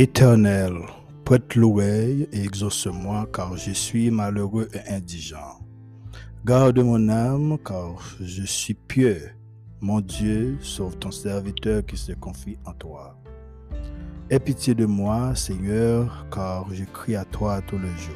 Éternel, 0.00 0.74
prête 1.24 1.56
l'oreille 1.56 2.28
et 2.32 2.44
exauce-moi, 2.44 3.28
car 3.34 3.56
je 3.56 3.72
suis 3.72 4.12
malheureux 4.12 4.68
et 4.72 4.94
indigent. 4.94 5.58
Garde 6.44 6.78
mon 6.78 7.08
âme, 7.08 7.58
car 7.64 7.96
je 8.20 8.44
suis 8.44 8.74
pieux. 8.74 9.30
Mon 9.80 10.00
Dieu, 10.00 10.56
sauve 10.60 10.96
ton 10.98 11.10
serviteur 11.10 11.84
qui 11.84 11.96
se 11.96 12.12
confie 12.12 12.56
en 12.64 12.74
toi. 12.74 13.18
Aie 14.30 14.38
pitié 14.38 14.72
de 14.72 14.86
moi, 14.86 15.34
Seigneur, 15.34 16.28
car 16.32 16.72
je 16.72 16.84
crie 16.84 17.16
à 17.16 17.24
toi 17.24 17.60
tout 17.66 17.78
le 17.78 17.88
jour. 17.96 18.14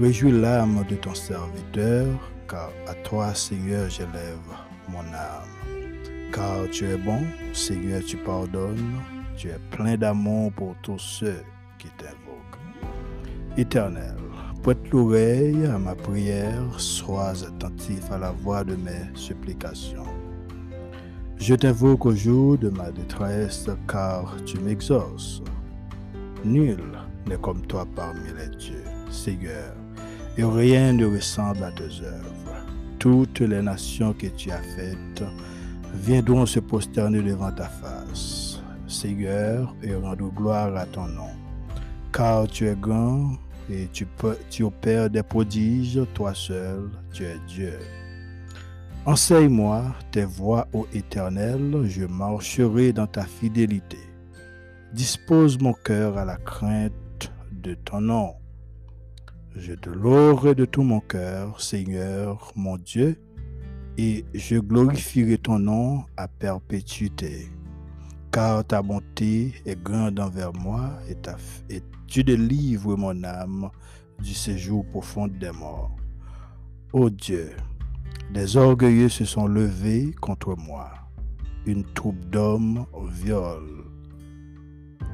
Réjouis 0.00 0.32
l'âme 0.32 0.84
de 0.90 0.96
ton 0.96 1.14
serviteur, 1.14 2.08
car 2.48 2.72
à 2.88 2.94
toi, 2.94 3.32
Seigneur, 3.32 3.88
j'élève 3.88 4.40
mon 4.88 4.98
âme. 4.98 5.84
Car 6.32 6.68
tu 6.72 6.84
es 6.84 6.96
bon, 6.96 7.20
Seigneur, 7.52 8.02
tu 8.04 8.16
pardonnes, 8.16 9.00
tu 9.36 9.48
es 9.48 9.58
plein 9.70 9.96
d'amour 9.96 10.50
pour 10.52 10.74
tous 10.82 10.98
ceux 10.98 11.42
qui 11.78 11.88
t'invoquent. 11.98 12.58
Éternel, 13.56 14.16
prête 14.62 14.90
l'oreille 14.90 15.66
à 15.66 15.78
ma 15.78 15.94
prière, 15.94 16.64
sois 16.78 17.44
attentif 17.44 18.10
à 18.10 18.18
la 18.18 18.32
voix 18.32 18.64
de 18.64 18.74
mes 18.76 19.10
supplications. 19.14 20.04
Je 21.36 21.54
t'invoque 21.54 22.06
au 22.06 22.14
jour 22.14 22.56
de 22.56 22.70
ma 22.70 22.90
détresse, 22.90 23.68
car 23.86 24.34
tu 24.46 24.58
m'exauces. 24.58 25.42
Nul 26.44 26.78
n'est 27.28 27.36
comme 27.36 27.60
toi 27.66 27.86
parmi 27.94 28.28
les 28.38 28.56
dieux, 28.56 28.84
Seigneur, 29.10 29.74
et 30.38 30.44
rien 30.44 30.94
ne 30.94 31.04
ressemble 31.04 31.62
à 31.62 31.72
tes 31.72 31.84
œuvres. 32.04 32.66
Toutes 32.98 33.40
les 33.40 33.60
nations 33.60 34.14
que 34.14 34.28
tu 34.28 34.50
as 34.50 34.62
faites 34.62 35.22
viendront 35.94 36.46
se 36.46 36.60
prosterner 36.60 37.20
devant 37.20 37.52
ta 37.52 37.68
face. 37.68 38.45
Seigneur, 38.96 39.74
et 39.82 39.94
rendre 39.94 40.30
gloire 40.30 40.74
à 40.74 40.86
ton 40.86 41.06
nom. 41.06 41.28
Car 42.12 42.48
tu 42.48 42.66
es 42.66 42.74
grand 42.74 43.32
et 43.70 43.88
tu, 43.92 44.06
tu 44.48 44.62
opères 44.62 45.10
des 45.10 45.22
prodiges, 45.22 46.00
toi 46.14 46.32
seul, 46.34 46.88
tu 47.12 47.24
es 47.24 47.36
Dieu. 47.46 47.78
Enseigne-moi 49.04 49.84
tes 50.12 50.24
voies, 50.24 50.66
ô 50.72 50.86
Éternel, 50.94 51.84
je 51.84 52.06
marcherai 52.06 52.92
dans 52.92 53.06
ta 53.06 53.24
fidélité. 53.24 53.98
Dispose 54.94 55.60
mon 55.60 55.74
cœur 55.74 56.16
à 56.16 56.24
la 56.24 56.36
crainte 56.36 57.30
de 57.52 57.74
ton 57.74 58.00
nom. 58.00 58.34
Je 59.54 59.74
te 59.74 59.90
louerai 59.90 60.54
de 60.54 60.64
tout 60.64 60.82
mon 60.82 61.00
cœur, 61.00 61.60
Seigneur, 61.60 62.50
mon 62.56 62.78
Dieu, 62.78 63.20
et 63.98 64.24
je 64.34 64.56
glorifierai 64.56 65.38
ton 65.38 65.58
nom 65.58 66.04
à 66.16 66.28
perpétuité 66.28 67.50
car 68.36 68.62
ta 68.66 68.82
bonté 68.82 69.54
est 69.64 69.82
grande 69.82 70.20
envers 70.20 70.52
moi 70.52 70.90
et, 71.08 71.14
ta, 71.14 71.36
et 71.70 71.80
tu 72.06 72.22
délivres 72.22 72.94
mon 72.94 73.24
âme 73.24 73.70
du 74.18 74.34
séjour 74.34 74.84
profond 74.84 75.26
des 75.26 75.52
morts. 75.52 75.96
Ô 76.92 77.08
Dieu, 77.08 77.52
des 78.34 78.58
orgueilleux 78.58 79.08
se 79.08 79.24
sont 79.24 79.46
levés 79.46 80.14
contre 80.20 80.54
moi. 80.54 80.90
Une 81.64 81.82
troupe 81.94 82.22
d'hommes 82.26 82.84
viole, 83.08 83.86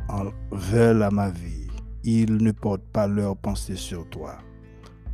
en 0.08 0.24
veulent 0.50 1.04
à 1.04 1.12
ma 1.12 1.30
vie. 1.30 1.68
Ils 2.02 2.38
ne 2.38 2.50
portent 2.50 2.90
pas 2.92 3.06
leur 3.06 3.36
pensée 3.36 3.76
sur 3.76 4.04
toi. 4.10 4.38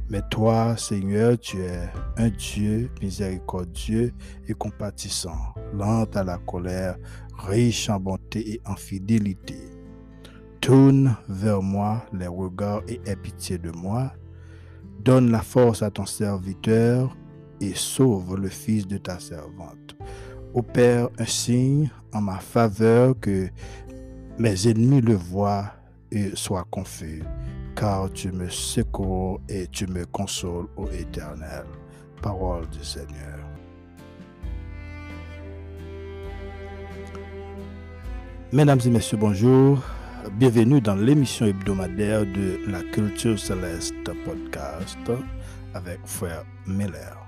Mais 0.09 0.22
toi, 0.31 0.75
Seigneur, 0.78 1.38
tu 1.38 1.61
es 1.61 1.91
un 2.16 2.31
Dieu 2.31 2.91
miséricordieux 3.03 4.15
et 4.49 4.55
compatissant, 4.55 5.53
lent 5.75 6.06
à 6.15 6.25
la 6.25 6.38
colère, 6.38 6.97
riche 7.38 7.88
en 7.88 8.00
bonté 8.00 8.54
et 8.54 8.60
en 8.66 8.76
fidélité. 8.76 9.59
Tourne 10.60 11.16
vers 11.28 11.62
moi 11.62 12.04
les 12.12 12.26
regards 12.26 12.82
et 12.88 13.00
aie 13.06 13.16
pitié 13.16 13.59
de 13.59 13.71
moi. 13.71 14.12
Donne 15.00 15.31
la 15.31 15.41
force 15.41 15.82
à 15.82 15.91
ton 15.91 16.06
serviteur 16.06 17.16
et 17.60 17.75
sauve 17.75 18.37
le 18.37 18.49
fils 18.49 18.87
de 18.87 18.99
ta 18.99 19.19
servante. 19.19 19.97
Opère 20.54 21.09
un 21.19 21.26
signe 21.26 21.91
en 22.12 22.21
ma 22.21 22.38
faveur 22.38 23.15
que 23.21 23.49
mes 24.38 24.69
ennemis 24.69 25.00
le 25.00 25.15
voient 25.15 25.72
et 26.10 26.34
soient 26.34 26.66
confus 26.70 27.22
car 27.78 28.10
tu 28.12 28.32
me 28.32 28.49
secours 28.49 29.41
et 29.49 29.69
tu 29.69 29.87
me 29.87 30.05
consoles, 30.05 30.66
ô 30.76 30.88
Éternel. 30.91 31.65
Parole 32.20 32.69
du 32.70 32.82
Seigneur. 32.82 33.47
Mesdames 38.50 38.81
et 38.86 38.88
messieurs, 38.88 39.19
bonjour. 39.19 39.78
Bienvenue 40.38 40.81
dans 40.81 40.94
l'émission 40.94 41.44
hebdomadaire 41.44 42.22
de 42.22 42.59
la 42.66 42.82
Culture 42.82 43.38
Céleste 43.38 44.10
podcast 44.25 44.97
avec 45.75 45.98
Frère 46.06 46.47
Miller. 46.66 47.26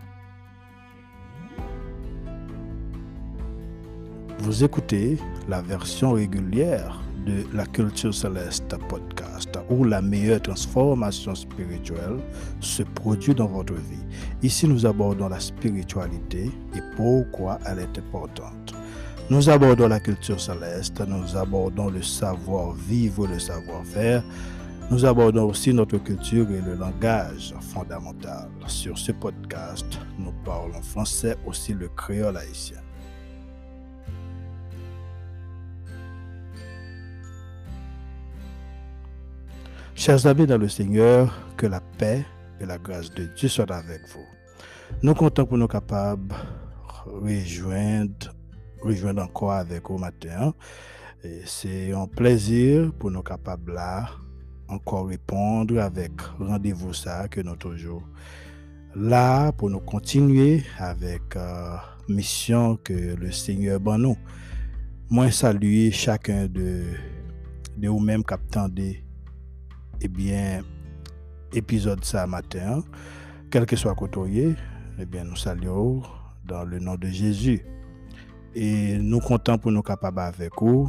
Vous 4.38 4.64
écoutez 4.64 5.18
la 5.46 5.60
version 5.60 6.12
régulière 6.12 6.98
de 7.26 7.44
la 7.54 7.66
Culture 7.66 8.14
Céleste 8.14 8.74
podcast, 8.88 9.50
où 9.68 9.84
la 9.84 10.00
meilleure 10.00 10.40
transformation 10.40 11.34
spirituelle 11.34 12.16
se 12.60 12.82
produit 12.82 13.34
dans 13.34 13.48
votre 13.48 13.74
vie. 13.74 14.06
Ici, 14.42 14.66
nous 14.66 14.86
abordons 14.86 15.28
la 15.28 15.40
spiritualité 15.40 16.50
et 16.74 16.80
pourquoi 16.96 17.58
elle 17.66 17.80
est 17.80 17.98
importante. 17.98 18.79
Nous 19.30 19.48
abordons 19.48 19.86
la 19.86 20.00
culture 20.00 20.40
céleste, 20.40 21.00
nous 21.06 21.36
abordons 21.36 21.88
le 21.88 22.02
savoir-vivre, 22.02 23.28
le 23.28 23.38
savoir-faire. 23.38 24.24
Nous 24.90 25.04
abordons 25.04 25.48
aussi 25.48 25.72
notre 25.72 25.98
culture 25.98 26.50
et 26.50 26.60
le 26.60 26.74
langage 26.74 27.54
fondamental. 27.60 28.48
Sur 28.66 28.98
ce 28.98 29.12
podcast, 29.12 29.86
nous 30.18 30.32
parlons 30.44 30.82
français, 30.82 31.36
aussi 31.46 31.74
le 31.74 31.86
créole 31.90 32.36
haïtien. 32.36 32.78
Chers 39.94 40.26
amis 40.26 40.46
dans 40.48 40.58
le 40.58 40.68
Seigneur, 40.68 41.32
que 41.56 41.68
la 41.68 41.80
paix 41.98 42.24
et 42.60 42.66
la 42.66 42.78
grâce 42.78 43.14
de 43.14 43.26
Dieu 43.36 43.48
soient 43.48 43.72
avec 43.72 44.08
vous. 44.08 44.26
Nous 45.04 45.14
comptons 45.14 45.46
pour 45.46 45.56
nous 45.56 45.68
capables 45.68 46.34
rejoindre, 47.04 48.34
rejoindre 48.82 49.22
encore 49.22 49.52
avec 49.52 49.88
vous 49.88 49.98
matin. 49.98 50.54
C'est 51.44 51.92
un 51.92 52.06
plaisir 52.06 52.92
pour 52.98 53.10
nous 53.10 53.22
capables 53.22 53.74
là 53.74 54.08
encore 54.68 55.08
répondre 55.08 55.80
avec 55.80 56.12
rendez-vous 56.38 56.94
ça 56.94 57.28
que 57.28 57.40
nous 57.40 57.56
toujours 57.56 58.02
là 58.94 59.52
pour 59.52 59.68
nous 59.68 59.80
continuer 59.80 60.62
avec 60.78 61.36
euh, 61.36 61.76
mission 62.08 62.76
que 62.76 63.16
le 63.16 63.32
Seigneur 63.32 63.80
ban 63.80 63.98
nous. 63.98 64.16
Moi 65.08 65.30
saluer 65.30 65.90
chacun 65.90 66.46
de 66.46 66.84
de 67.76 67.88
vous-même 67.88 68.24
captant 68.24 68.68
des 68.68 69.02
Ebyen, 70.00 70.64
epizode 71.52 72.06
sa 72.08 72.24
matin, 72.26 72.80
kelke 73.52 73.76
swa 73.76 73.92
kotoye, 73.98 74.54
ebyen 74.96 75.26
nou 75.28 75.36
salyo 75.36 76.00
dan 76.48 76.70
le 76.72 76.80
nan 76.80 76.96
de 77.00 77.10
Jezu. 77.12 77.58
E 78.56 78.98
nou 78.98 79.22
kontan 79.22 79.60
pou 79.62 79.70
nou 79.70 79.86
kapab 79.86 80.18
avek 80.24 80.58
ou, 80.64 80.88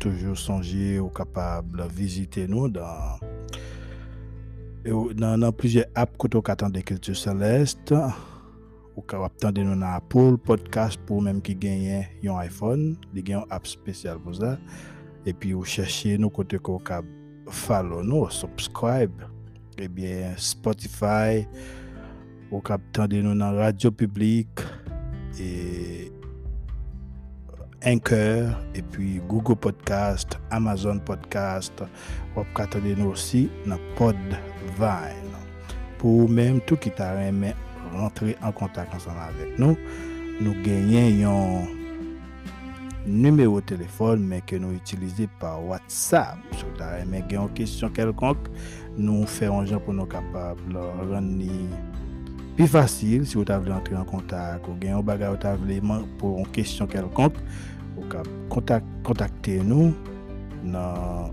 toujou 0.00 0.34
sonje 0.38 0.96
ou 1.00 1.10
kapab 1.12 1.76
la 1.76 1.86
vizite 1.92 2.46
nou 2.48 2.70
dan 2.72 3.20
nan 5.20 5.52
plije 5.54 5.84
ap 5.98 6.16
koto 6.20 6.40
katan 6.42 6.72
de 6.72 6.80
Kiltu 6.82 7.14
Celeste, 7.18 7.98
ou 8.96 9.04
kapab 9.04 9.36
tande 9.42 9.60
nou 9.66 9.76
nan 9.76 9.98
Apple 9.98 10.40
Podcast 10.40 11.00
pou 11.08 11.20
menm 11.20 11.42
ki 11.44 11.54
genyen 11.60 12.08
yon 12.24 12.40
iPhone, 12.40 12.96
li 13.12 13.20
genyon 13.20 13.44
ap 13.52 13.68
spesyal 13.68 14.16
pou 14.24 14.32
za, 14.36 14.56
epi 15.28 15.52
ou 15.52 15.68
cheshe 15.68 16.16
nou 16.16 16.32
kote 16.32 16.58
ko 16.64 16.80
kap 16.80 17.04
follow 17.52 18.00
nous, 18.02 18.30
subscribe, 18.32 19.28
eh 19.76 19.88
bien, 19.88 20.32
Spotify, 20.38 21.44
ou 22.52 22.60
cap 22.60 22.80
nous 22.98 23.34
dans 23.34 23.56
radio 23.56 23.90
publique 23.90 24.60
et 25.40 26.12
Anchor 27.84 28.50
et 28.74 28.82
puis 28.82 29.20
Google 29.28 29.56
Podcast, 29.56 30.38
Amazon 30.50 30.98
Podcast, 30.98 31.82
ou 32.36 32.42
cap 32.54 32.74
nous 32.96 33.06
aussi 33.06 33.50
dans 33.66 33.78
Podvine. 33.96 34.36
Pour 35.98 36.28
même 36.28 36.60
tout 36.60 36.76
qui 36.76 36.90
t'a 36.90 37.14
rentrer 37.94 38.36
en 38.42 38.52
contact 38.52 38.94
ensemble 38.94 39.18
avec 39.20 39.58
nous, 39.58 39.76
nous 40.40 40.54
gagnons 40.62 41.66
numéro 43.06 43.60
de 43.60 43.66
téléphone, 43.66 44.24
mais 44.26 44.40
que 44.40 44.56
nous 44.56 44.72
utilisons 44.72 45.28
par 45.40 45.64
WhatsApp. 45.64 46.38
Si 46.52 46.64
vous 46.64 46.82
avez 46.82 47.02
une 47.02 47.48
question 47.50 47.88
quelconque, 47.88 48.48
nous 48.96 49.26
faisons 49.26 49.60
un 49.60 49.78
pour 49.78 49.94
nous 49.94 50.06
capables 50.06 50.72
de 50.72 50.78
rendre 50.78 51.42
plus 52.56 52.66
facile 52.66 53.26
si 53.26 53.36
vous 53.36 53.44
avez 53.48 53.72
entrer 53.72 53.96
en 53.96 54.04
contact 54.04 54.66
ou 54.68 54.72
avez 54.72 54.90
un 54.90 55.00
bagage 55.00 55.38
pour 56.18 56.38
une 56.38 56.46
question 56.48 56.86
quelconque, 56.86 57.36
vous 57.96 58.08
contacter 59.02 59.58
nous 59.60 59.94
dans 60.64 61.30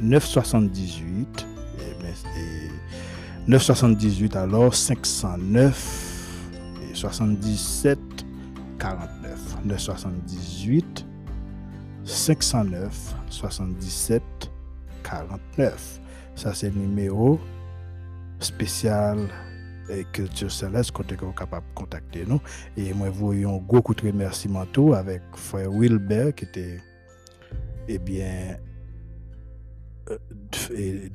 978 0.00 1.46
et, 1.78 2.70
978 3.48 4.36
alors 4.36 4.74
509 4.74 6.50
et 6.90 6.94
77 6.94 7.98
49 8.78 9.56
978 9.64 11.06
509 12.04 13.14
77 13.28 14.22
49 15.02 16.00
ça 16.36 16.54
c'est 16.54 16.70
le 16.70 16.80
numéro 16.80 17.38
spécial 18.38 19.18
et 19.90 20.04
culture 20.12 20.50
céleste 20.50 20.92
qu'on 20.92 21.02
est 21.02 21.34
capable 21.36 21.66
de 21.68 21.74
contacter 21.74 22.24
nous 22.26 22.40
et 22.76 22.92
moi 22.92 23.10
voyons 23.10 23.58
beaucoup 23.58 23.94
de 23.94 24.02
remerciements 24.02 24.64
avec 24.94 25.22
frère 25.34 25.70
Wilbert 25.70 26.34
qui 26.34 26.44
était 26.44 26.78
eh 27.88 27.98
bien 27.98 28.56
et 30.74 31.10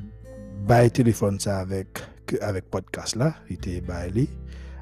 bail 0.68 0.92
téléphone 0.92 1.40
ça 1.40 1.60
avec 1.60 2.00
avec 2.42 2.70
podcast 2.70 3.16
là 3.16 3.36
il 3.50 3.56
était 3.56 3.82
baillé 3.82 4.30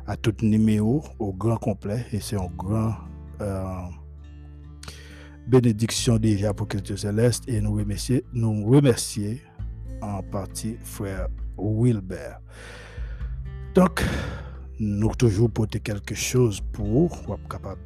à 0.08 0.18
tout 0.18 0.36
numéro 0.42 1.04
au 1.20 1.34
grand 1.34 1.58
complet 1.58 2.06
et 2.12 2.20
c'est 2.20 2.36
un 2.36 2.50
grand 2.58 2.96
euh, 3.42 3.88
bénédiction 5.48 6.18
déjà 6.18 6.54
pour 6.54 6.68
Culture 6.68 6.98
Céleste 6.98 7.44
et 7.48 7.60
nous 7.62 7.74
remercier, 7.74 8.24
nous 8.34 8.66
remercier 8.66 9.42
en 10.02 10.22
partie 10.22 10.78
frère 10.84 11.28
Wilbert. 11.58 12.40
Donc, 13.74 14.04
nous 14.80 15.16
toujours 15.16 15.50
porter 15.50 15.80
quelque 15.80 16.14
chose 16.14 16.62
pour 16.72 17.12
être 17.34 17.48
capable 17.50 17.82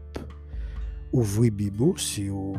ouvrir 1.14 1.52
Bible 1.54 1.98
si 1.98 2.28
vous 2.28 2.58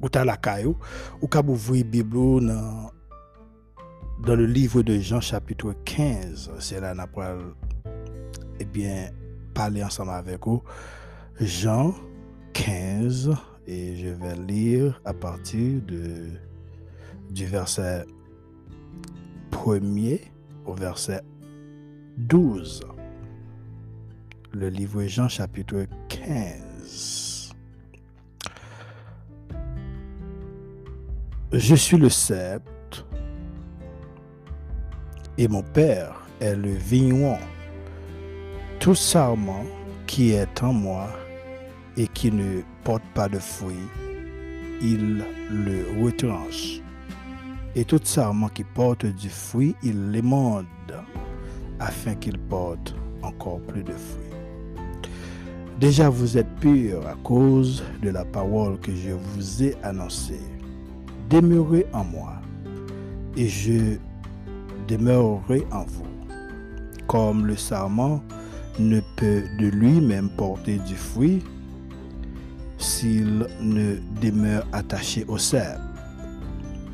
ou 0.00 0.08
la 0.12 0.36
caillou 0.36 0.76
ou 1.22 1.28
cap 1.28 1.48
ouvrir 1.48 1.84
Bible 1.84 2.44
dans 2.46 2.90
dans 4.26 4.36
le 4.36 4.46
livre 4.46 4.82
de 4.82 4.98
Jean 4.98 5.20
chapitre 5.20 5.74
15 5.84 6.50
c'est 6.58 6.80
là 6.80 6.94
n'a 6.94 7.06
pas 7.06 7.36
eh 8.58 8.64
bien 8.64 9.10
parler 9.54 9.82
ensemble 9.82 10.10
avec 10.10 10.46
vous. 10.46 10.62
Jean 11.40 11.94
15 12.52 13.30
et 13.66 13.96
je 13.96 14.08
vais 14.08 14.36
lire 14.36 15.00
à 15.04 15.14
partir 15.14 15.80
de 15.82 16.30
du 17.30 17.46
verset 17.46 18.04
1er 19.64 20.20
au 20.66 20.74
verset 20.74 21.22
12. 22.18 22.82
Le 24.52 24.68
livre 24.68 25.04
Jean 25.04 25.26
chapitre 25.26 25.86
15. 26.10 27.54
Je 31.50 31.74
suis 31.74 31.96
le 31.96 32.10
sept 32.10 32.62
et 35.38 35.48
mon 35.48 35.62
père 35.62 36.14
est 36.40 36.56
le 36.56 36.74
vigneron. 36.74 37.38
Tout 38.80 38.94
sarment 38.94 39.64
qui 40.06 40.32
est 40.32 40.62
en 40.62 40.74
moi 40.74 41.08
et 41.96 42.06
qui 42.08 42.30
ne 42.30 42.60
porte 42.82 43.04
pas 43.14 43.30
de 43.30 43.38
fruits, 43.38 43.88
il 44.82 45.24
le 45.48 46.04
retranche 46.04 46.83
et 47.76 47.84
tout 47.84 48.00
sarment 48.02 48.48
qui 48.48 48.64
porte 48.64 49.06
du 49.06 49.28
fruit, 49.28 49.74
il 49.82 50.10
l'émonde, 50.10 50.66
afin 51.80 52.14
qu'il 52.14 52.38
porte 52.38 52.94
encore 53.22 53.60
plus 53.60 53.82
de 53.82 53.92
fruits. 53.92 54.24
Déjà 55.80 56.08
vous 56.08 56.38
êtes 56.38 56.54
purs 56.60 57.06
à 57.06 57.14
cause 57.24 57.82
de 58.02 58.10
la 58.10 58.24
parole 58.24 58.78
que 58.78 58.94
je 58.94 59.10
vous 59.10 59.62
ai 59.62 59.74
annoncée. 59.82 60.40
Demeurez 61.28 61.86
en 61.92 62.04
moi, 62.04 62.34
et 63.36 63.48
je 63.48 63.96
demeurerai 64.86 65.66
en 65.72 65.84
vous. 65.84 66.06
Comme 67.06 67.46
le 67.46 67.56
sarment 67.56 68.22
ne 68.78 69.00
peut 69.16 69.42
de 69.58 69.66
lui-même 69.66 70.30
porter 70.30 70.78
du 70.78 70.94
fruit 70.94 71.42
s'il 72.78 73.46
ne 73.60 73.96
demeure 74.20 74.66
attaché 74.72 75.24
au 75.28 75.38
cèpe. 75.38 75.80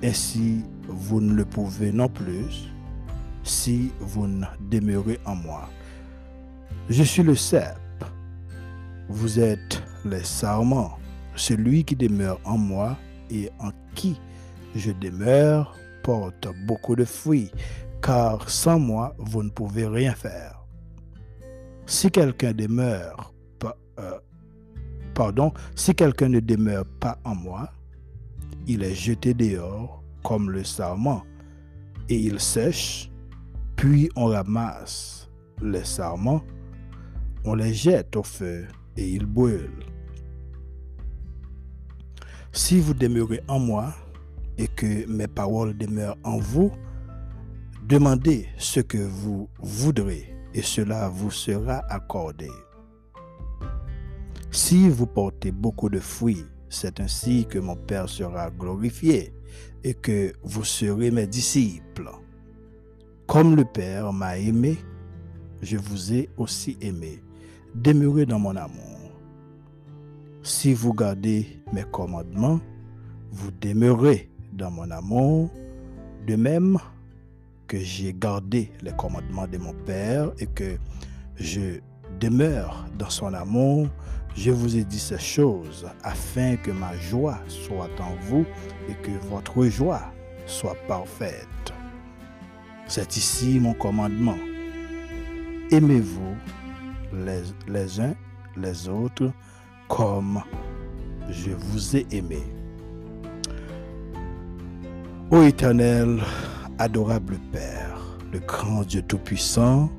Ainsi, 0.02 0.64
vous 0.88 1.20
ne 1.20 1.34
le 1.34 1.44
pouvez 1.44 1.92
non 1.92 2.08
plus 2.08 2.70
si 3.42 3.92
vous 4.00 4.26
ne 4.26 4.46
demeurez 4.70 5.18
en 5.26 5.34
moi. 5.34 5.68
Je 6.88 7.02
suis 7.02 7.22
le 7.22 7.34
cep. 7.34 7.76
Vous 9.08 9.38
êtes 9.38 9.82
les 10.04 10.24
sarments. 10.24 10.98
Celui 11.34 11.84
qui 11.84 11.96
demeure 11.96 12.40
en 12.44 12.56
moi 12.58 12.96
et 13.30 13.50
en 13.58 13.70
qui 13.94 14.20
je 14.74 14.90
demeure 14.92 15.76
porte 16.02 16.48
beaucoup 16.66 16.96
de 16.96 17.04
fruits, 17.04 17.50
car 18.02 18.48
sans 18.48 18.78
moi, 18.78 19.14
vous 19.18 19.42
ne 19.42 19.50
pouvez 19.50 19.86
rien 19.86 20.14
faire. 20.14 20.64
Si 21.86 22.10
quelqu'un 22.10 22.52
demeure, 22.52 23.34
euh, 23.98 24.18
pardon, 25.14 25.52
si 25.74 25.94
quelqu'un 25.94 26.28
ne 26.28 26.40
demeure 26.40 26.84
pas 27.00 27.18
en 27.24 27.34
moi, 27.34 27.70
il 28.66 28.82
est 28.82 28.94
jeté 28.94 29.34
dehors 29.34 30.02
comme 30.22 30.50
le 30.50 30.64
sarment, 30.64 31.22
et 32.08 32.16
il 32.16 32.40
sèche, 32.40 33.10
puis 33.76 34.10
on 34.16 34.26
ramasse 34.26 35.28
les 35.62 35.84
sarments, 35.84 36.42
on 37.44 37.54
les 37.54 37.72
jette 37.72 38.16
au 38.16 38.22
feu 38.22 38.66
et 38.96 39.08
ils 39.08 39.26
brûlent. 39.26 39.84
Si 42.52 42.80
vous 42.80 42.94
demeurez 42.94 43.40
en 43.48 43.60
moi 43.60 43.94
et 44.58 44.66
que 44.66 45.06
mes 45.06 45.28
paroles 45.28 45.76
demeurent 45.76 46.18
en 46.24 46.38
vous, 46.38 46.72
demandez 47.88 48.48
ce 48.58 48.80
que 48.80 48.98
vous 48.98 49.48
voudrez 49.60 50.34
et 50.52 50.62
cela 50.62 51.08
vous 51.08 51.30
sera 51.30 51.78
accordé. 51.88 52.50
Si 54.50 54.88
vous 54.88 55.06
portez 55.06 55.52
beaucoup 55.52 55.88
de 55.88 56.00
fruits, 56.00 56.44
c'est 56.70 57.00
ainsi 57.00 57.44
que 57.46 57.58
mon 57.58 57.76
Père 57.76 58.08
sera 58.08 58.48
glorifié 58.50 59.34
et 59.84 59.92
que 59.92 60.32
vous 60.42 60.64
serez 60.64 61.10
mes 61.10 61.26
disciples. 61.26 62.08
Comme 63.26 63.56
le 63.56 63.64
Père 63.64 64.12
m'a 64.12 64.38
aimé, 64.38 64.78
je 65.60 65.76
vous 65.76 66.12
ai 66.14 66.30
aussi 66.36 66.78
aimé. 66.80 67.22
Demeurez 67.74 68.24
dans 68.24 68.38
mon 68.38 68.56
amour. 68.56 68.98
Si 70.42 70.72
vous 70.72 70.94
gardez 70.94 71.60
mes 71.72 71.84
commandements, 71.84 72.60
vous 73.30 73.50
demeurez 73.60 74.30
dans 74.52 74.70
mon 74.70 74.90
amour, 74.90 75.50
de 76.26 76.36
même 76.36 76.78
que 77.66 77.78
j'ai 77.78 78.12
gardé 78.12 78.72
les 78.82 78.92
commandements 78.92 79.46
de 79.46 79.58
mon 79.58 79.72
Père 79.84 80.32
et 80.38 80.46
que 80.46 80.76
je 81.36 81.80
demeure 82.20 82.86
dans 82.98 83.10
son 83.10 83.32
amour, 83.34 83.88
je 84.34 84.50
vous 84.50 84.76
ai 84.76 84.84
dit 84.84 84.98
ces 84.98 85.18
choses 85.18 85.88
afin 86.02 86.56
que 86.56 86.70
ma 86.70 86.96
joie 86.96 87.38
soit 87.48 87.90
en 88.00 88.14
vous 88.22 88.44
et 88.88 88.94
que 88.94 89.10
votre 89.28 89.64
joie 89.66 90.12
soit 90.46 90.76
parfaite. 90.88 91.46
C'est 92.86 93.16
ici 93.16 93.60
mon 93.60 93.74
commandement. 93.74 94.38
Aimez-vous 95.70 96.34
les, 97.68 98.00
uns 98.00 98.14
les 98.56 98.88
autres 98.88 99.30
comme 99.88 100.42
je 101.28 101.50
vous 101.50 101.96
ai 101.96 102.06
aimé. 102.10 102.42
Ô 105.30 105.42
éternel, 105.42 106.20
adorable 106.78 107.38
Père, 107.52 108.18
le 108.32 108.40
grand 108.40 108.82
Dieu 108.82 109.02
Tout-Puissant, 109.02 109.90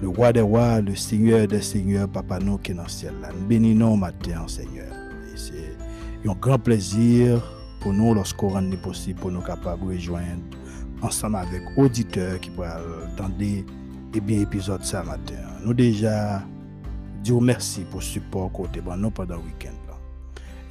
le 0.00 0.08
roi 0.08 0.32
des 0.32 0.40
rois, 0.40 0.80
le 0.80 0.94
seigneur 0.94 1.46
des 1.46 1.62
seigneurs, 1.62 2.08
papa 2.08 2.38
nous 2.38 2.58
qui 2.58 2.72
est 2.72 2.74
dans 2.74 2.82
le 2.82 2.88
ciel. 2.88 3.14
Nous 3.38 3.46
bénissons 3.46 3.96
matin, 3.96 4.46
Seigneur. 4.46 4.92
c'est 5.36 6.28
un 6.28 6.34
grand 6.34 6.58
plaisir 6.58 7.42
pour 7.80 7.92
nous, 7.92 8.14
lorsqu'on 8.14 8.48
rend 8.48 8.70
possible, 8.82 9.20
pour 9.20 9.30
nous 9.30 9.42
capables 9.42 9.82
de 9.82 9.94
rejoindre 9.94 10.42
ensemble 11.02 11.36
avec 11.36 11.62
auditeurs 11.76 12.40
qui 12.40 12.50
pourraient 12.50 12.68
attendre 12.68 13.34
et 13.40 13.64
eh 14.14 14.20
bien 14.20 14.40
épisode 14.40 14.80
matin. 15.06 15.34
Nous 15.64 15.74
déjà 15.74 16.42
disons 17.22 17.40
merci 17.40 17.82
pour 17.82 18.00
le 18.00 18.04
support 18.04 18.52
côté 18.52 18.80
nous 18.96 19.10
pendant 19.10 19.36
le 19.36 19.42
week-end. 19.42 19.70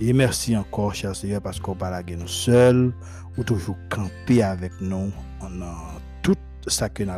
Et 0.02 0.12
merci 0.12 0.58
encore, 0.58 0.94
cher 0.94 1.16
Seigneur, 1.16 1.42
parce 1.42 1.60
qu'on 1.60 1.76
parle 1.76 2.04
nous 2.18 2.28
seuls, 2.28 2.92
ou 3.38 3.44
toujours 3.44 3.78
camper 3.90 4.44
avec 4.44 4.74
nous 4.82 5.12
en 5.42 5.50
tout 6.22 6.36
ça 6.68 6.90
que 6.90 7.04
nous 7.04 7.12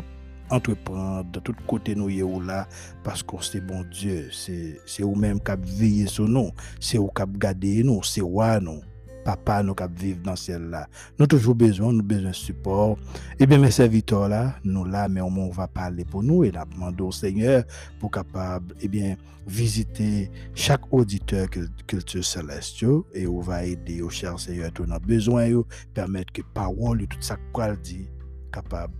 entreprendre 0.49 1.29
de 1.31 1.39
tous 1.39 1.55
côtés 1.67 1.95
nous 1.95 2.09
ou 2.09 2.41
là 2.41 2.67
parce 3.03 3.23
que 3.23 3.35
c'est 3.41 3.61
bon 3.61 3.83
Dieu 3.91 4.29
c'est 4.31 4.79
c'est 4.85 5.03
vous 5.03 5.15
même 5.15 5.39
qui 5.39 5.51
veillé 5.77 6.07
sur 6.07 6.27
nous 6.27 6.51
c'est 6.79 6.97
vous 6.97 7.11
qui 7.15 7.23
garder 7.37 7.83
nous 7.83 8.03
c'est 8.03 8.21
roi 8.21 8.59
nous 8.59 8.81
papa 9.25 9.63
nous 9.63 9.73
cap 9.73 9.91
vivre 9.99 10.21
dans 10.21 10.35
ciel 10.35 10.69
là. 10.69 10.87
Nous 11.17 11.25
toujours 11.25 11.55
besoin, 11.55 11.91
nous 11.91 12.03
besoin 12.03 12.29
de 12.29 12.35
support. 12.35 12.97
Eh 13.39 13.47
bien 13.47 13.57
mes 13.57 13.71
serviteurs 13.71 14.29
là, 14.29 14.55
nous 14.63 14.85
là 14.85 15.09
mais 15.09 15.19
on 15.19 15.49
va 15.49 15.67
parler 15.67 16.05
pour 16.05 16.23
nous 16.23 16.43
et 16.43 16.51
nous 16.51 16.65
demandons 16.71 17.07
au 17.07 17.11
Seigneur 17.11 17.63
pour 17.99 18.11
capable 18.11 18.75
eh 18.81 18.87
bien 18.87 19.15
visiter 19.47 20.29
chaque 20.53 20.93
auditeur 20.93 21.47
culture 21.87 22.23
céleste 22.23 22.85
et 23.13 23.27
on 23.27 23.41
va 23.41 23.65
aider 23.65 24.01
au 24.01 24.09
cher 24.09 24.39
Seigneur 24.39 24.71
tout 24.71 24.85
nos 24.85 24.99
besoin 24.99 25.63
permettre 25.93 26.31
que 26.31 26.41
parole 26.53 27.01
et 27.01 27.07
tout 27.07 27.21
ça 27.21 27.35
qu'on 27.51 27.75
dit 27.81 28.07
capable 28.51 28.93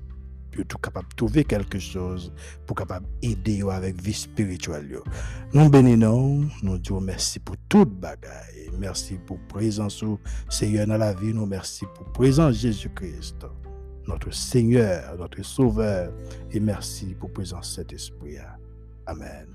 tout 0.63 0.77
capable 0.77 1.09
de 1.09 1.15
trouver 1.15 1.43
quelque 1.43 1.79
chose 1.79 2.31
pour 2.65 2.75
capable 2.75 3.05
aider 3.21 3.61
avec 3.69 4.01
vie 4.01 4.13
spirituelle. 4.13 4.99
Nous 5.53 5.69
bénissons, 5.69 6.45
nous 6.63 6.77
disons 6.77 7.01
merci 7.01 7.39
pour 7.39 7.55
toute 7.67 7.89
bagaille. 7.99 8.69
Merci 8.79 9.17
pour 9.25 9.39
présence 9.47 10.01
au 10.03 10.19
Seigneur 10.49 10.87
dans 10.87 10.97
la 10.97 11.13
vie. 11.13 11.33
Nous 11.33 11.45
merci 11.45 11.85
pour 11.93 12.05
présence 12.11 12.55
Jésus-Christ, 12.55 13.45
notre 14.07 14.33
Seigneur, 14.33 15.17
notre 15.17 15.43
Sauveur. 15.43 16.11
Et 16.51 16.59
merci 16.59 17.15
pour 17.19 17.31
présence 17.31 17.75
cet 17.75 17.93
esprit. 17.93 18.37
Amen. 19.05 19.47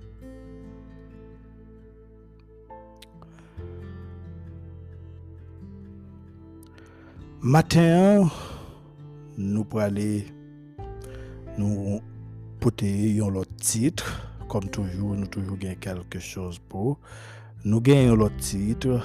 Matin, 7.43 8.29
nous 9.39 9.65
pour 9.65 9.81
aller 9.81 10.27
nous 11.59 12.01
porter 12.59 13.15
l'autre 13.15 13.55
titre. 13.57 14.27
Comme 14.49 14.69
toujours, 14.69 15.15
nous 15.15 15.27
toujours 15.27 15.57
gagnons 15.57 15.77
quelque 15.81 16.19
chose 16.19 16.59
pour. 16.69 16.99
Nous 17.65 17.81
gagnons 17.81 18.17
l'autre 18.17 18.37
titre. 18.37 19.01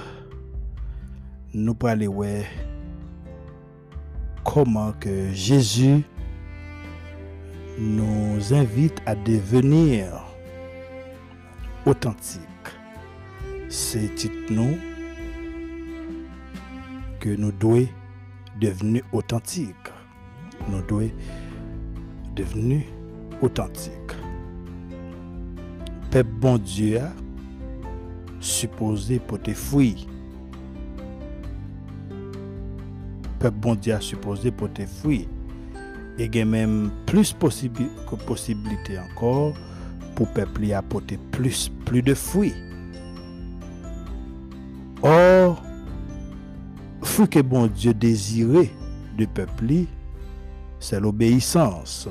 Nous 1.54 1.74
parler 1.74 2.06
ouais 2.06 2.44
comment 4.44 4.92
que 4.92 5.32
Jésus 5.32 6.02
nous 7.78 8.54
invite 8.54 9.00
à 9.06 9.14
devenir. 9.14 10.22
C'est 13.68 14.14
titre 14.14 14.52
nous 14.52 14.76
que 17.20 17.30
nous 17.30 17.52
devons 17.52 17.88
devenir 18.60 19.02
authentiques. 19.12 19.74
Nous 20.68 20.82
devons 20.82 21.10
devenu 22.36 22.86
authentique. 23.42 23.92
Peuple 26.10 26.30
bon 26.40 26.58
Dieu 26.58 27.00
a 27.00 27.12
supposé 28.40 29.18
pour 29.18 29.40
te 29.40 29.52
fruits. 29.52 30.06
Peuple 33.38 33.56
bon 33.58 33.74
Dieu 33.74 33.94
a 33.94 34.00
supposé 34.00 34.50
pour 34.50 34.72
te 34.72 34.86
fruits. 34.86 35.28
Et 36.18 36.26
il 36.26 36.36
y 36.36 36.40
a 36.40 36.44
même 36.44 36.90
plus 37.06 37.34
que 37.34 38.14
possibilité 38.16 38.98
encore 38.98 39.52
pour 40.14 40.28
peuple 40.28 40.64
y 40.64 40.72
apporter 40.72 41.18
plus, 41.30 41.70
plus 41.84 42.00
de 42.02 42.14
fruits. 42.14 42.54
Or, 45.02 45.62
fruit 47.02 47.28
que 47.28 47.40
bon 47.40 47.66
Dieu 47.66 47.92
désirait 47.92 48.70
de 49.18 49.26
peuple, 49.26 49.84
c'est 50.88 51.00
l'obéissance, 51.00 52.08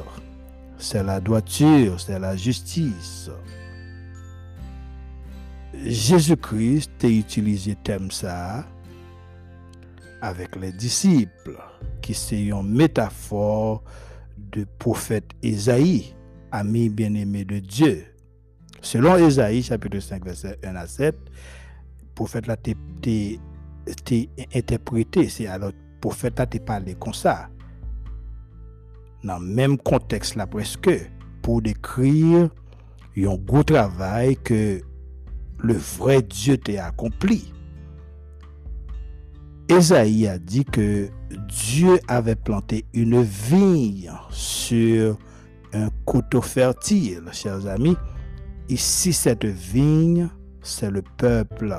c'est 0.78 1.02
la 1.02 1.22
droiture, 1.22 1.98
c'est 1.98 2.20
la 2.20 2.36
justice. 2.36 3.32
Jésus-Christ 5.74 6.92
a 7.06 7.08
utilisé 7.08 7.78
thème 7.82 8.12
ça 8.12 8.66
avec 10.22 10.58
les 10.58 10.74
disciples, 10.74 11.58
qui 12.02 12.14
c'est 12.14 12.44
une 12.44 12.70
métaphore 12.70 13.82
de 14.38 14.66
prophète 14.78 15.32
Ésaïe, 15.42 16.14
ami 16.52 16.90
bien-aimé 16.90 17.46
de 17.46 17.60
Dieu. 17.60 18.04
Selon 18.82 19.16
Ésaïe, 19.16 19.64
chapitre 19.64 20.02
5, 20.02 20.26
verset 20.26 20.60
1 20.62 20.76
à 20.76 20.86
7, 20.86 21.16
prophète 22.14 22.48
là 22.48 22.58
t'es 22.58 22.76
interprété, 24.54 25.30
c'est 25.30 25.48
alors 25.48 25.72
prophète 26.02 26.38
là 26.38 26.46
t'es 26.46 26.60
parlé 26.60 26.96
comme 26.96 27.14
ça 27.14 27.48
dans 29.26 29.40
le 29.40 29.46
même 29.46 29.78
contexte 29.78 30.36
là 30.36 30.48
presque 30.48 30.90
pour 31.42 31.62
décrire 31.62 32.50
un 33.18 33.36
gros 33.36 33.64
travail 33.64 34.38
que 34.38 34.82
le 35.60 35.74
vrai 35.74 36.22
Dieu 36.22 36.58
t'a 36.58 36.86
accompli? 36.86 37.52
Esaïe 39.68 40.28
a 40.28 40.38
dit 40.38 40.64
que 40.64 41.10
Dieu 41.48 42.00
avait 42.08 42.36
planté 42.36 42.86
une 42.94 43.24
vigne 43.24 44.12
sur 44.30 45.18
un 45.74 45.90
coteau 46.06 46.42
fertile, 46.42 47.24
chers 47.32 47.66
amis. 47.66 47.98
Ici, 48.70 49.12
cette 49.12 49.46
vigne, 49.46 50.30
c'est 50.62 50.92
le 50.92 51.02
peuple 51.18 51.76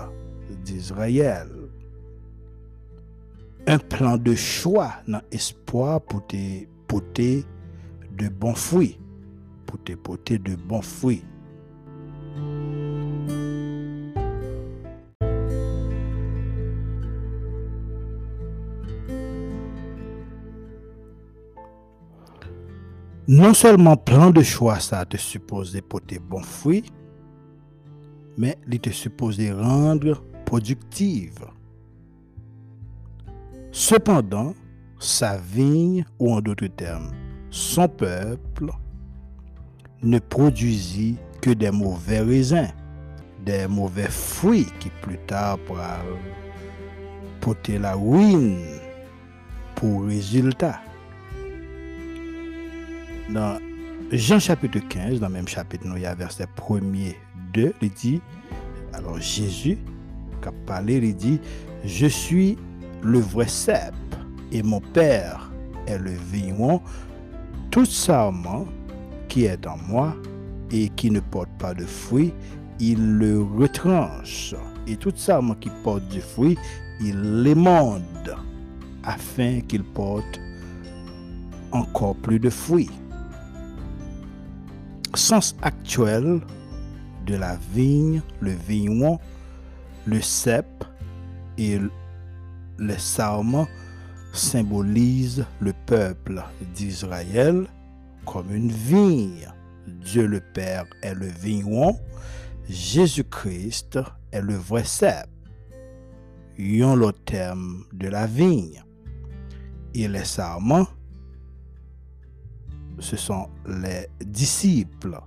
d'Israël. 0.65 1.49
Un 3.69 3.79
plan 3.79 4.17
de 4.17 4.35
choix 4.35 4.95
dans 5.07 5.23
espoir 5.31 6.01
pour 6.01 6.27
tes 6.27 6.69
porter 6.87 7.45
de 8.17 8.29
bons 8.29 8.55
fruits. 8.55 8.99
Pour 9.67 9.83
te 9.83 9.93
porter 9.95 10.39
de 10.39 10.55
bons 10.55 10.83
fruits. 10.83 11.25
Non 23.29 23.55
seulement 23.55 23.97
plan 23.97 24.31
de 24.31 24.43
choix 24.43 24.79
ça 24.79 25.05
te 25.05 25.17
supposé 25.17 25.83
porter 25.83 26.21
bons 26.21 26.45
fruits, 26.45 26.85
mais 28.39 28.57
il 28.71 28.79
te 28.79 28.91
supposé 28.91 29.51
rendre 29.51 30.23
productive. 30.45 31.45
Cependant, 33.73 34.55
sa 34.99 35.37
vigne, 35.37 36.05
ou 36.19 36.35
en 36.35 36.41
d'autres 36.41 36.67
termes, 36.69 37.13
son 37.51 37.89
peuple, 37.89 38.71
ne 40.03 40.19
produisit 40.19 41.17
que 41.41 41.51
des 41.51 41.71
mauvais 41.71 42.21
raisins, 42.21 42.69
des 43.45 43.67
mauvais 43.67 44.09
fruits 44.09 44.67
qui 44.81 44.91
plus 45.03 45.19
tard 45.27 45.59
pourront 45.59 45.81
porter 47.41 47.79
la 47.79 47.95
ruine 47.95 48.59
pour 49.75 50.07
résultat. 50.07 50.81
Dans 53.31 53.59
Jean 54.13 54.39
chapitre 54.39 54.79
15, 54.89 55.21
dans 55.21 55.29
le 55.29 55.35
même 55.35 55.49
chapitre, 55.49 55.87
nous, 55.87 55.97
il 55.97 56.03
y 56.03 56.07
a 56.07 56.15
verset 56.15 56.47
1er 56.57 57.17
2, 57.53 57.75
il 57.83 57.91
dit, 57.91 58.21
alors 58.93 59.19
Jésus, 59.21 59.79
qui 60.41 60.49
a 60.49 60.53
parlé, 60.67 60.97
il 60.97 61.15
dit, 61.15 61.41
je 61.85 62.07
suis 62.07 62.57
le 63.03 63.19
vrai 63.19 63.49
cep 63.49 63.95
et 64.57 64.63
mon 64.63 64.81
Père 64.81 65.51
est 65.87 65.99
le 65.99 66.13
vigneron, 66.13 66.81
tout 67.71 67.85
sarment 67.85 68.67
qui 69.29 69.45
est 69.45 69.67
en 69.67 69.77
moi 69.77 70.17
et 70.71 70.89
qui 70.89 71.11
ne 71.11 71.21
porte 71.21 71.51
pas 71.59 71.75
de 71.75 71.85
fruits, 71.85 72.33
il 72.81 73.19
le 73.19 73.43
retranche. 73.43 74.55
Et 74.87 74.97
tout 74.97 75.13
sarment 75.15 75.57
qui 75.57 75.71
porte 75.85 76.09
du 76.09 76.23
fruit, 76.23 76.57
il 77.01 77.43
l'émonde 77.43 78.35
afin 79.05 79.61
qu'il 79.61 79.85
porte 79.85 80.41
encore 81.73 82.17
plus 82.17 82.39
de 82.39 82.49
fruits. 82.49 82.91
Sens 85.15 85.55
actuel 85.61 86.41
de 87.27 87.35
la 87.37 87.59
vigne, 87.75 88.23
le 88.41 88.53
vigneron, 88.53 89.19
le 90.07 90.21
cep 90.23 90.67
et 91.59 91.79
le 92.79 92.99
sarment 92.99 93.67
symbolise 94.37 95.45
le 95.61 95.73
peuple 95.87 96.43
d'Israël 96.75 97.67
comme 98.25 98.55
une 98.55 98.71
vigne. 98.71 99.49
Dieu 99.87 100.27
le 100.27 100.41
Père 100.41 100.85
est 101.03 101.15
le 101.15 101.27
vigneron, 101.27 101.99
Jésus-Christ 102.69 103.99
est 104.33 104.43
le 104.43 104.55
vrai 104.55 104.85
cep. 104.85 105.29
Yon 106.59 106.97
le 106.97 107.13
terme 107.13 107.85
de 107.93 108.09
la 108.09 108.27
vigne. 108.27 108.83
Et 109.95 110.09
les 110.09 110.25
sarments, 110.25 110.87
ce 112.99 113.17
sont 113.17 113.49
les 113.67 114.09
disciples. 114.25 115.19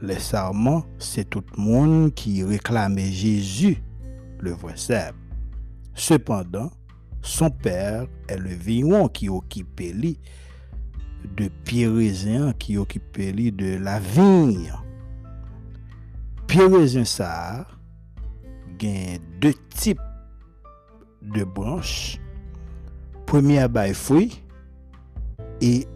Les 0.00 0.18
sarments, 0.18 0.84
c'est 0.98 1.28
tout 1.28 1.44
le 1.56 1.62
monde 1.62 2.14
qui 2.14 2.42
réclamait 2.44 3.10
Jésus, 3.10 3.82
le 4.40 4.52
vrai 4.52 4.76
cep. 4.76 5.14
Cependant, 5.94 6.70
Son 7.22 7.50
pèr 7.62 8.08
e 8.26 8.36
le 8.36 8.50
vignon 8.50 9.06
ki 9.14 9.28
okipe 9.30 9.92
li 9.94 10.16
de 11.38 11.46
Pierrezen, 11.62 12.50
ki 12.58 12.80
okipe 12.82 13.28
li 13.30 13.52
de 13.54 13.76
la 13.78 14.00
vigne. 14.02 14.74
Pierrezen 16.50 17.06
sa 17.06 17.30
gen 18.82 19.22
de 19.40 19.54
tip 19.78 20.02
de 21.22 21.46
branche. 21.46 22.18
Premye 23.30 23.68
bay 23.70 23.94
fwi 23.94 24.32
e 25.62 25.86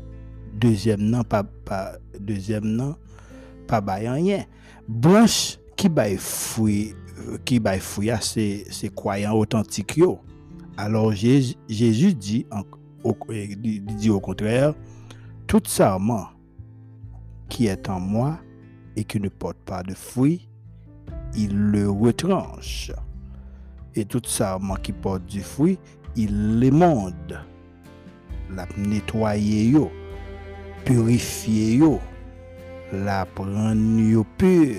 dezyem 0.62 1.02
nan 1.10 1.26
pa, 1.26 1.42
pa, 1.66 1.98
pa 3.66 3.82
bay 3.82 4.06
anyen. 4.08 4.46
Branche 4.86 5.58
ki 5.76 5.90
bay 5.90 6.14
fwi 6.22 8.14
a 8.14 8.22
se 8.22 8.94
kwayan 8.94 9.34
otantik 9.34 9.98
yo. 9.98 10.14
Alors 10.76 11.12
Jésus, 11.12 12.14
dit, 12.14 12.46
au, 13.02 13.14
contraire, 14.20 14.74
tout 15.46 15.62
qui 17.48 17.66
est 17.66 17.88
en 17.88 18.00
moi 18.00 18.38
et 18.96 19.04
qui 19.04 19.20
ne 19.20 19.28
porte 19.28 19.58
pas 19.58 19.82
de 19.82 19.94
fruits, 19.94 20.48
il 21.34 21.56
le 21.56 21.88
retranche. 21.88 22.92
Et 23.94 24.04
tout 24.04 24.22
sarment 24.26 24.76
qui 24.82 24.92
porte 24.92 25.24
du 25.24 25.40
fruit, 25.40 25.78
il 26.16 26.58
l'émonde. 26.58 27.40
La 28.54 28.66
nettoyer 28.76 29.74
purifier 30.84 31.80
la 32.92 33.24
prendre 33.26 34.00
yo 34.00 34.24
pur. 34.38 34.76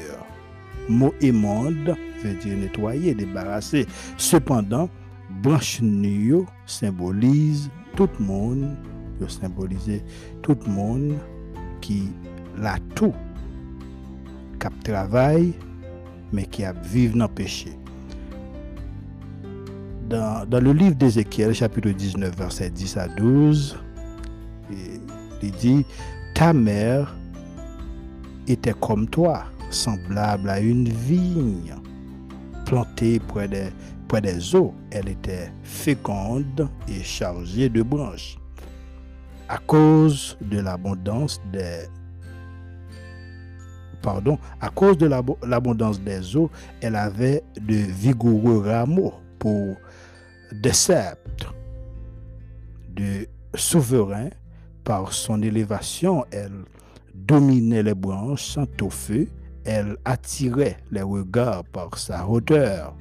Mot 0.90 1.14
émonde 1.20 1.96
veut 2.24 2.34
dire 2.36 2.58
nettoyer, 2.58 3.14
débarrasser. 3.14 3.86
Cependant, 4.18 4.90
branche 5.30 5.82
yo 5.82 6.46
symbolise 6.66 7.70
tout 7.96 8.10
le 8.20 8.26
monde, 8.26 8.76
yo 9.20 9.28
symbolise 9.28 10.02
tout 10.42 10.58
monde 10.68 11.14
qui 11.82 12.10
l'a 12.58 12.78
tout, 12.96 13.14
qui 14.60 14.68
travaille, 14.84 15.54
mais 16.32 16.46
qui 16.46 16.64
a 16.64 16.74
vécu 16.74 17.18
dans 17.18 17.26
le 17.26 17.34
péché. 17.34 17.78
Dans, 20.10 20.48
dans, 20.48 20.62
le 20.62 20.72
livre 20.72 20.96
d'Ézéchiel, 20.96 21.54
chapitre 21.54 21.90
19, 21.90 22.38
verset 22.38 22.70
10 22.70 22.98
à 22.98 23.08
12, 23.10 23.78
il 25.44 25.52
dit, 25.52 25.86
ta 26.34 26.54
mère 26.54 27.16
était 28.48 28.74
comme 28.80 29.08
toi, 29.10 29.44
semblable 29.70 30.50
à 30.50 30.60
une 30.62 30.88
vigne 30.88 31.76
plantée 32.66 33.20
près 33.20 33.48
des, 33.48 33.70
près 34.08 34.22
des 34.22 34.56
eaux. 34.56 34.74
Elle 34.92 35.10
était 35.10 35.52
féconde 35.64 36.70
et 36.88 37.04
chargée 37.04 37.70
de 37.70 37.82
branches. 37.82 38.38
À 39.50 39.58
cause 39.58 40.38
de 40.42 40.60
l'abondance 40.60 41.42
des 41.52 41.86
pardon, 44.02 44.38
à 44.62 44.70
cause 44.70 44.98
de 44.98 45.08
l'abondance 45.08 46.00
des 46.00 46.36
eaux, 46.36 46.50
elle 46.82 46.96
avait 46.96 47.44
de 47.60 47.76
vigoureux 47.76 48.60
rameaux 48.60 49.14
pour 49.40 49.76
des 50.52 50.74
sceptres. 50.74 51.54
De 52.96 53.28
souverain, 53.54 54.30
par 54.84 55.12
son 55.12 55.42
élévation, 55.42 56.26
elle 56.32 56.64
dominait 57.14 57.84
les 57.84 57.94
branches 57.94 58.46
sans 58.46 58.66
au 58.82 58.90
elle 59.66 59.98
attirait 60.06 60.78
les 60.92 61.02
regards 61.02 61.66
par 61.66 61.98
sa 61.98 62.26
hauteur 62.26 62.96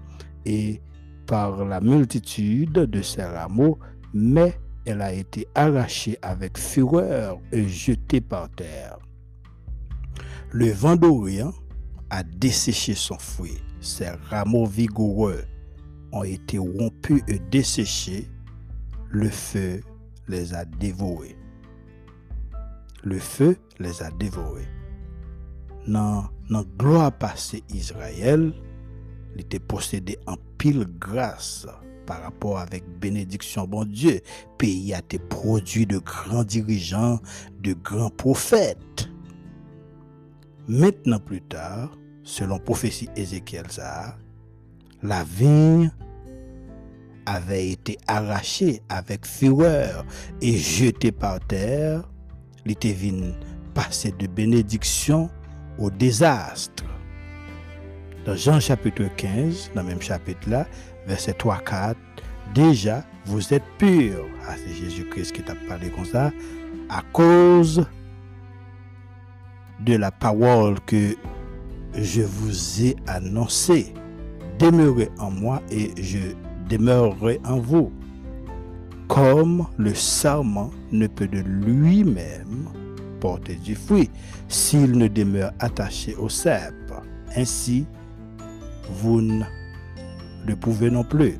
et 0.44 0.80
par 1.26 1.64
la 1.64 1.80
multitude 1.80 2.72
de 2.72 3.02
ses 3.02 3.24
rameaux, 3.24 3.78
mais 4.14 4.58
elle 4.84 5.02
a 5.02 5.12
été 5.12 5.46
arrachée 5.54 6.18
avec 6.22 6.58
fureur 6.58 7.38
et 7.52 7.66
jetée 7.66 8.20
par 8.20 8.48
terre. 8.50 8.98
Le 10.52 10.70
vent 10.70 10.96
d'Orient 10.96 11.52
a 12.10 12.22
desséché 12.22 12.94
son 12.94 13.18
fruit. 13.18 13.58
Ses 13.80 14.10
rameaux 14.30 14.66
vigoureux 14.66 15.44
ont 16.12 16.24
été 16.24 16.58
rompus 16.58 17.22
et 17.28 17.40
desséchés. 17.50 18.30
Le 19.10 19.28
feu 19.28 19.80
les 20.28 20.54
a 20.54 20.64
dévorés. 20.64 21.36
Le 23.02 23.18
feu 23.18 23.56
les 23.78 24.02
a 24.02 24.10
dévorés. 24.12 24.68
Dans 25.86 26.28
la 26.48 26.64
gloire 26.78 27.12
passée 27.12 27.62
Israël, 27.72 28.52
était 29.38 29.58
possédé 29.58 30.18
en 30.26 30.36
pile 30.58 30.86
grâce 30.98 31.66
par 32.06 32.22
rapport 32.22 32.58
avec 32.58 32.84
bénédiction, 33.00 33.66
bon 33.66 33.84
Dieu. 33.84 34.20
Pays 34.58 34.94
a 34.94 34.98
été 34.98 35.18
produit 35.18 35.86
de 35.86 35.98
grands 35.98 36.44
dirigeants, 36.44 37.20
de 37.62 37.72
grands 37.74 38.10
prophètes. 38.10 39.08
Maintenant 40.68 41.18
plus 41.18 41.42
tard, 41.42 41.96
selon 42.22 42.58
prophétie 42.58 43.08
Ézéchiel 43.16 43.66
la 45.02 45.24
vigne 45.24 45.90
avait 47.26 47.70
été 47.70 47.98
arrachée 48.06 48.82
avec 48.88 49.26
fureur 49.26 50.04
et 50.40 50.56
jetée 50.56 51.12
par 51.12 51.40
terre. 51.40 52.08
Était 52.64 52.96
passer 53.74 54.12
de 54.18 54.26
bénédiction 54.26 55.30
au 55.78 55.90
désastre. 55.90 56.84
Dans 58.26 58.34
Jean 58.34 58.58
chapitre 58.58 59.04
15, 59.16 59.70
dans 59.76 59.82
le 59.82 59.88
même 59.88 60.02
chapitre 60.02 60.50
là, 60.50 60.66
verset 61.06 61.30
3-4, 61.30 61.94
déjà 62.56 63.04
vous 63.24 63.54
êtes 63.54 63.62
purs. 63.78 64.26
Ah, 64.48 64.56
c'est 64.56 64.74
Jésus-Christ 64.74 65.30
qui 65.30 65.42
t'a 65.42 65.54
parlé 65.68 65.90
comme 65.90 66.04
ça. 66.04 66.32
À 66.88 67.02
cause 67.12 67.86
de 69.78 69.96
la 69.96 70.10
parole 70.10 70.80
que 70.86 71.14
je 71.94 72.22
vous 72.22 72.82
ai 72.82 72.96
annoncée. 73.06 73.94
Demeurez 74.58 75.10
en 75.18 75.30
moi 75.30 75.62
et 75.70 75.92
je 75.96 76.18
demeurerai 76.68 77.40
en 77.44 77.60
vous. 77.60 77.92
Comme 79.06 79.68
le 79.76 79.94
sarment 79.94 80.72
ne 80.90 81.06
peut 81.06 81.28
de 81.28 81.38
lui-même 81.38 82.70
porter 83.20 83.54
du 83.54 83.76
fruit 83.76 84.10
s'il 84.48 84.98
ne 84.98 85.06
demeure 85.06 85.52
attaché 85.60 86.16
au 86.16 86.28
cep. 86.28 86.74
Ainsi, 87.36 87.86
vous 88.90 89.20
ne 89.20 90.54
pouvez 90.54 90.90
non 90.90 91.04
plus 91.04 91.38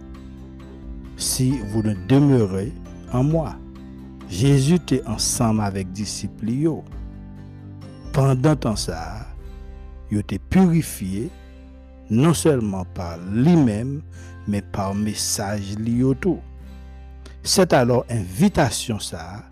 si 1.16 1.58
vous 1.68 1.82
ne 1.82 1.94
demeurez 2.08 2.72
en 3.12 3.22
moi. 3.22 3.56
Jésus 4.28 4.74
était 4.74 5.06
ensemble 5.06 5.60
avec 5.60 5.92
disciples. 5.92 6.82
Pendant 8.12 8.56
temps 8.56 8.76
ça, 8.76 9.26
il 10.10 10.18
était 10.18 10.38
purifié 10.38 11.30
non 12.10 12.34
seulement 12.34 12.84
par 12.84 13.18
lui-même, 13.32 14.02
mais 14.46 14.62
par 14.62 14.94
message 14.94 15.76
lié 15.78 16.12
tout. 16.20 16.38
C'est 17.42 17.72
alors 17.72 18.04
invitation 18.10 18.98
ça 18.98 19.44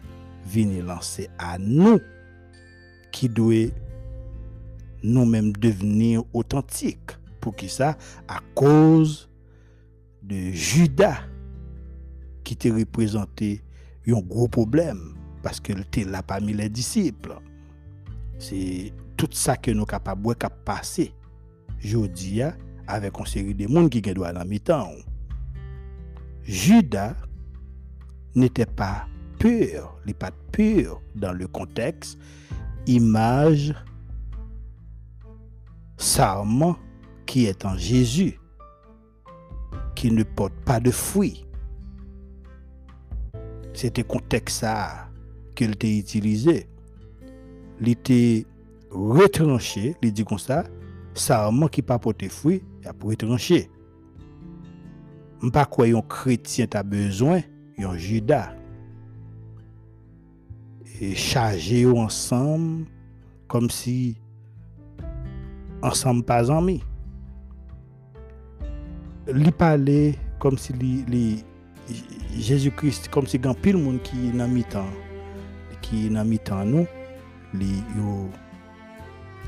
venir 0.47 0.85
lancer 0.85 1.29
à 1.39 1.59
nous 1.59 2.01
qui 3.13 3.29
doit 3.29 3.71
nous-mêmes 5.03 5.53
devenir 5.53 6.23
authentiques 6.33 7.13
pour 7.45 7.55
qui 7.55 7.69
ça? 7.69 7.99
À 8.27 8.41
cause 8.55 9.29
de 10.23 10.51
Judas 10.51 11.19
qui 12.43 12.57
te 12.57 12.69
représenté 12.69 13.63
un 14.09 14.21
gros 14.21 14.49
problème 14.49 15.15
parce 15.43 15.61
qu'il 15.61 15.79
était 15.81 16.05
là 16.05 16.23
parmi 16.23 16.55
les 16.55 16.71
disciples. 16.71 17.37
C'est 18.39 18.95
tout 19.19 19.29
ça 19.31 19.59
que 19.59 19.71
nous 19.73 19.85
capables 19.85 20.27
de 20.27 20.49
passer 20.65 21.13
aujourd'hui 21.85 22.41
avec 22.87 23.19
une 23.19 23.27
série 23.27 23.55
de 23.55 23.67
monde 23.67 23.91
qui 23.91 24.01
doit 24.01 24.33
dans 24.33 24.47
mi-temps. 24.47 24.93
Judas 26.45 27.15
n'était 28.35 28.65
pas 28.65 29.07
pur, 29.39 29.99
il 30.05 30.09
n'est 30.09 30.15
pas 30.15 30.33
pur 30.51 31.03
dans 31.15 31.33
le 31.33 31.47
contexte, 31.47 32.19
image, 32.87 33.75
sarment 35.99 36.77
qui 37.27 37.47
est 37.47 37.65
en 37.65 37.77
Jésus, 37.77 38.39
qui 39.95 40.11
ne 40.11 40.23
porte 40.23 40.55
pas 40.65 40.81
de 40.81 40.91
fruits. 40.91 41.47
C'était 43.73 44.05
contexte 44.05 44.61
ça 44.61 45.09
qu'il 45.55 45.73
était 45.73 45.99
utilisé. 45.99 46.69
Il 47.81 47.89
était 47.89 48.47
retranché, 48.91 49.97
il 50.03 50.13
dit 50.13 50.25
comme 50.25 50.39
ça, 50.39 50.65
sarment 51.15 51.69
qui 51.69 51.83
pas 51.83 51.99
porté 51.99 52.29
fruit, 52.29 52.63
il 52.81 52.89
a 52.89 52.93
pour 52.93 53.11
retrancher. 53.11 53.69
Pas 55.53 55.67
quoi 55.67 55.87
un 55.87 56.01
chrétien 56.01 56.67
a 56.73 56.83
besoin, 56.83 57.43
un 57.79 57.97
Judas. 57.97 58.55
Et 61.01 61.15
chargé 61.15 61.85
ensemble 61.87 62.87
comme 63.49 63.69
si 63.69 64.17
ensemble 65.83 66.25
pas 66.25 66.51
amis 66.51 66.83
li 69.29 69.51
parler 69.51 70.19
comme 70.39 70.59
si 70.59 70.73
li, 70.73 71.45
Jésus-Christ 72.39 73.09
comme 73.09 73.27
si 73.27 73.39
grand 73.39 73.55
pile 73.55 73.77
monde 73.77 74.03
qui 74.03 74.31
dans 74.33 74.49
mi-temps 74.49 74.91
qui 75.83 76.09
dans 76.09 76.25
mi-temps 76.25 76.65
nous 76.65 76.87
li 77.55 77.83
yo 77.97 78.29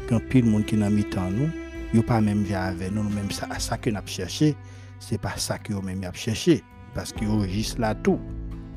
grand 0.08 0.20
pile 0.28 0.44
monde 0.44 0.64
qui 0.64 0.76
dans 0.76 0.90
mi-temps 0.90 1.30
nous 1.30 1.50
yo 1.94 2.02
pas 2.02 2.20
même 2.20 2.42
vient 2.42 2.62
avec 2.62 2.92
nous 2.92 3.02
même 3.02 3.30
ça 3.30 3.48
ça 3.58 3.76
que 3.76 3.90
n'a 3.90 4.02
cherché 4.04 4.54
c'est 5.00 5.18
pas 5.18 5.36
ça 5.36 5.58
que 5.58 5.72
yo 5.72 5.82
même 5.82 6.04
a 6.04 6.12
cherché 6.12 6.62
paske 6.94 7.22
yo 7.22 7.44
jis 7.44 7.74
la 7.78 7.94
tou. 7.94 8.18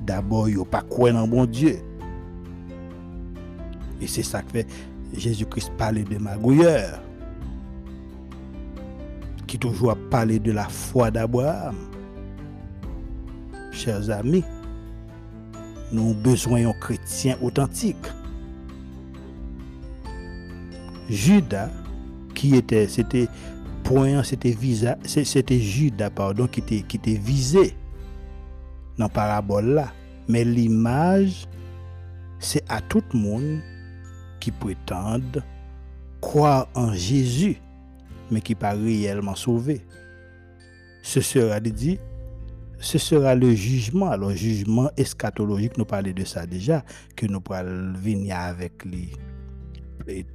D'abord, 0.09 0.49
yo 0.49 0.63
pa 0.65 0.81
kwen 0.87 1.13
nan 1.17 1.29
bon 1.29 1.45
Dieu. 1.45 1.79
Et 4.01 4.07
c'est 4.07 4.23
ça 4.23 4.41
que 4.41 4.51
fait 4.51 4.67
Jésus-Christ 5.13 5.71
parler 5.77 6.03
de 6.03 6.17
magouilleur. 6.17 7.01
Qui 9.49 9.57
toujours 9.57 9.97
parler 10.11 10.37
de 10.37 10.51
la 10.51 10.65
foi 10.65 11.09
d'Abraham. 11.09 11.75
Chers 13.71 14.11
amis, 14.11 14.43
nous 15.91 16.13
besoin 16.13 16.61
d'un 16.61 16.73
chrétien 16.73 17.35
authentique. 17.41 17.97
Judas, 21.09 21.71
qui 22.35 22.57
était, 22.57 22.87
c'était 22.87 23.27
point, 23.83 24.21
c'était 24.21 24.51
visa, 24.51 24.99
c'était 25.03 25.59
Judas, 25.59 26.11
pardon, 26.11 26.45
qui 26.45 26.59
était, 26.59 26.83
qui 26.83 26.97
était 26.97 27.15
visé 27.15 27.73
dans 28.99 29.05
la 29.05 29.09
parabole 29.09 29.65
là. 29.65 29.91
Mais 30.27 30.43
l'image, 30.43 31.47
c'est 32.37 32.63
à 32.69 32.81
tout 32.81 33.01
le 33.13 33.19
monde 33.19 33.61
qui 34.39 34.51
prétendent 34.51 35.43
croire 36.21 36.67
en 36.75 36.93
Jésus, 36.93 37.59
mais 38.31 38.41
qui 38.41 38.55
pas 38.55 38.71
réellement 38.71 39.35
sauvé. 39.35 39.81
Ce 41.01 41.21
sera 41.21 41.59
dit, 41.59 41.99
ce 42.79 42.97
sera 42.97 43.35
le 43.35 43.53
jugement, 43.53 44.15
le 44.15 44.33
jugement 44.33 44.89
eschatologique, 44.97 45.77
nous 45.77 45.85
parlons 45.85 46.11
de 46.11 46.23
ça 46.23 46.45
déjà, 46.45 46.83
que 47.15 47.25
nous 47.25 47.41
pourrons 47.41 47.93
venir 47.93 48.37
avec 48.37 48.85
lui 48.85 49.11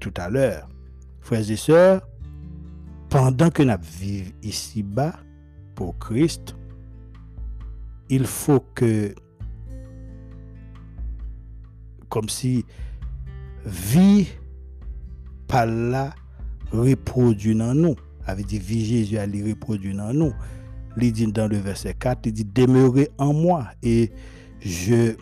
tout 0.00 0.12
à 0.16 0.28
l'heure. 0.28 0.68
Frères 1.20 1.50
et 1.50 1.56
sœurs, 1.56 2.06
pendant 3.08 3.50
que 3.50 3.62
nous 3.62 3.74
vivons 3.98 4.32
ici-bas 4.42 5.14
pour 5.74 5.98
Christ, 5.98 6.54
il 8.10 8.26
faut 8.26 8.60
que, 8.74 9.14
comme 12.08 12.28
si 12.28 12.64
vie 13.64 14.28
par 15.48 15.66
là 15.66 16.14
reproduit 16.74 17.54
dans 17.54 17.74
nous, 17.74 17.96
avait 18.26 18.42
dit 18.42 18.58
vie 18.58 18.84
Jésus 18.84 19.18
allait 19.18 19.42
reproduire 19.42 19.96
dans 19.96 20.12
nous. 20.12 20.32
Il 21.00 21.12
dit 21.12 21.26
dans 21.26 21.48
le 21.48 21.56
verset 21.56 21.94
4, 21.94 22.26
il 22.26 22.32
dit 22.32 22.44
demeurez 22.44 23.10
en 23.18 23.32
moi 23.32 23.66
et 23.82 24.12
je 24.60 25.14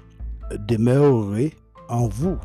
demeurerai 0.68 1.54
en 1.88 2.08
vous. 2.08 2.36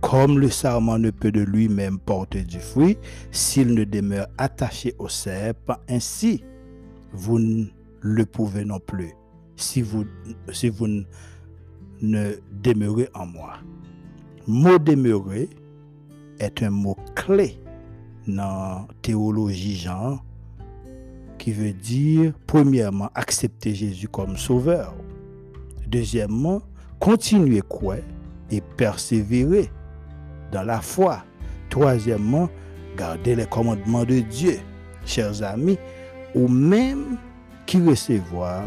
Comme 0.00 0.40
le 0.40 0.50
sarment 0.50 0.98
ne 0.98 1.10
peut 1.10 1.30
de 1.30 1.42
lui-même 1.42 1.98
porter 2.00 2.42
du 2.42 2.58
fruit 2.58 2.98
s'il 3.30 3.72
ne 3.74 3.84
demeure 3.84 4.26
attaché 4.36 4.94
au 4.98 5.08
cep, 5.08 5.70
ainsi 5.88 6.42
vous 7.12 7.38
ne 7.38 7.66
le 8.00 8.26
pouvez 8.26 8.64
non 8.64 8.80
plus 8.80 9.12
si 9.54 9.80
vous, 9.80 10.04
si 10.52 10.68
vous 10.68 10.88
ne 12.00 12.32
demeurez 12.50 13.08
en 13.14 13.26
moi. 13.26 13.54
Mot 14.48 14.78
demeurer 14.78 15.48
est 16.40 16.64
un 16.64 16.70
mot 16.70 16.96
clé 17.14 17.60
dans 18.26 18.86
théologie 19.02 19.76
genre 19.76 20.24
qui 21.38 21.50
veut 21.50 21.72
dire, 21.72 22.32
premièrement, 22.46 23.10
accepter 23.14 23.74
Jésus 23.74 24.06
comme 24.06 24.36
sauveur. 24.36 24.94
Deuxièmement, 25.88 26.62
continuer 27.00 27.62
quoi? 27.62 27.96
Et 28.50 28.60
persévérer 28.60 29.68
dans 30.52 30.62
la 30.62 30.80
foi. 30.80 31.24
Troisièmement, 31.68 32.48
garder 32.96 33.34
les 33.34 33.46
commandements 33.46 34.04
de 34.04 34.20
Dieu. 34.20 34.60
Chers 35.04 35.42
amis, 35.42 35.78
ou 36.34 36.46
même 36.46 37.16
qui 37.66 37.80
recevoir, 37.80 38.62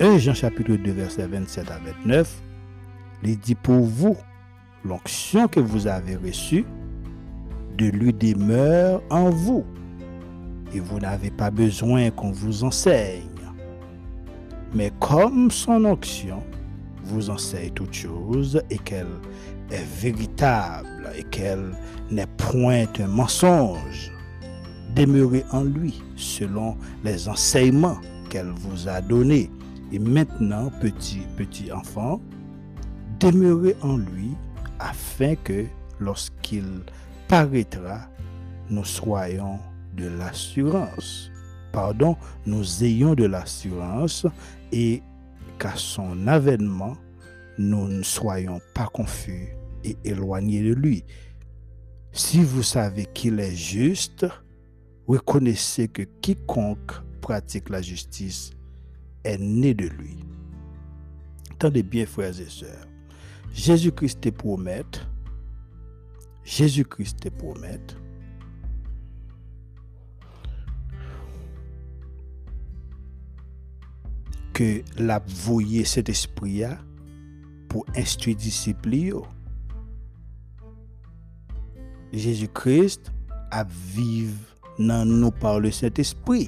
1 0.00 0.18
Jean 0.18 0.32
chapitre 0.32 0.76
2 0.76 0.92
verset 0.92 1.26
27 1.26 1.70
à 1.70 1.78
29, 1.78 2.42
il 3.24 3.38
dit 3.38 3.54
pour 3.54 3.84
vous, 3.84 4.16
l'onction 4.84 5.46
que 5.46 5.60
vous 5.60 5.86
avez 5.86 6.16
reçue, 6.16 6.64
de 7.78 7.86
lui 7.86 8.12
demeure 8.12 9.00
en 9.08 9.30
vous. 9.30 9.64
Et 10.74 10.80
vous 10.80 10.98
n'avez 10.98 11.30
pas 11.30 11.50
besoin 11.50 12.10
qu'on 12.10 12.32
vous 12.32 12.64
enseigne. 12.64 13.22
Mais 14.74 14.92
comme 15.00 15.50
son 15.50 15.84
onction 15.86 16.42
vous 17.04 17.30
enseigne 17.30 17.70
toutes 17.70 17.94
choses 17.94 18.60
et 18.68 18.76
qu'elle 18.78 19.06
est 19.70 19.86
véritable 20.00 21.10
et 21.16 21.22
qu'elle 21.22 21.74
n'est 22.10 22.26
point 22.36 22.84
un 22.98 23.06
mensonge, 23.06 24.12
demeurez 24.94 25.44
en 25.52 25.62
lui 25.62 26.02
selon 26.16 26.76
les 27.04 27.28
enseignements 27.28 27.98
qu'elle 28.28 28.50
vous 28.50 28.88
a 28.88 29.00
donnés. 29.00 29.50
Et 29.90 29.98
maintenant, 29.98 30.70
petit, 30.82 31.22
petit 31.36 31.72
enfant, 31.72 32.20
demeurez 33.20 33.74
en 33.80 33.96
lui 33.96 34.32
afin 34.80 35.34
que 35.36 35.64
lorsqu'il 35.98 36.82
paraîtra, 37.28 38.08
nous 38.70 38.84
soyons 38.84 39.58
de 39.94 40.06
l'assurance. 40.08 41.30
Pardon, 41.72 42.16
nous 42.46 42.82
ayons 42.82 43.14
de 43.14 43.26
l'assurance 43.26 44.26
et 44.72 45.02
qu'à 45.58 45.74
son 45.76 46.26
avènement, 46.26 46.96
nous 47.58 47.86
ne 47.86 48.02
soyons 48.02 48.60
pas 48.74 48.86
confus 48.86 49.48
et 49.84 49.96
éloignés 50.04 50.62
de 50.62 50.72
lui. 50.72 51.04
Si 52.12 52.42
vous 52.42 52.62
savez 52.62 53.06
qu'il 53.12 53.38
est 53.40 53.54
juste, 53.54 54.26
reconnaissez 55.06 55.88
que 55.88 56.02
quiconque 56.02 56.92
pratique 57.20 57.68
la 57.68 57.82
justice 57.82 58.52
est 59.24 59.38
né 59.38 59.74
de 59.74 59.86
lui. 59.86 60.24
Tendez 61.58 61.82
bien, 61.82 62.06
frères 62.06 62.40
et 62.40 62.48
sœurs. 62.48 62.86
Jésus-Christ 63.52 64.20
te 64.20 64.28
promet, 64.30 64.84
Jésus-Christ 66.48 67.20
te 67.20 67.28
promet. 67.28 67.92
Ke 74.56 74.68
la 74.96 75.18
voye 75.44 75.84
set 75.86 76.08
espri 76.08 76.62
ya 76.62 76.78
pou 77.68 77.84
instui 78.00 78.32
disipli 78.40 79.02
yo. 79.10 79.26
Jésus-Christ 82.16 83.12
ap 83.52 83.68
vive 83.92 84.48
nan 84.80 85.18
nou 85.18 85.34
par 85.44 85.60
le 85.60 85.68
set 85.74 86.00
espri. 86.00 86.46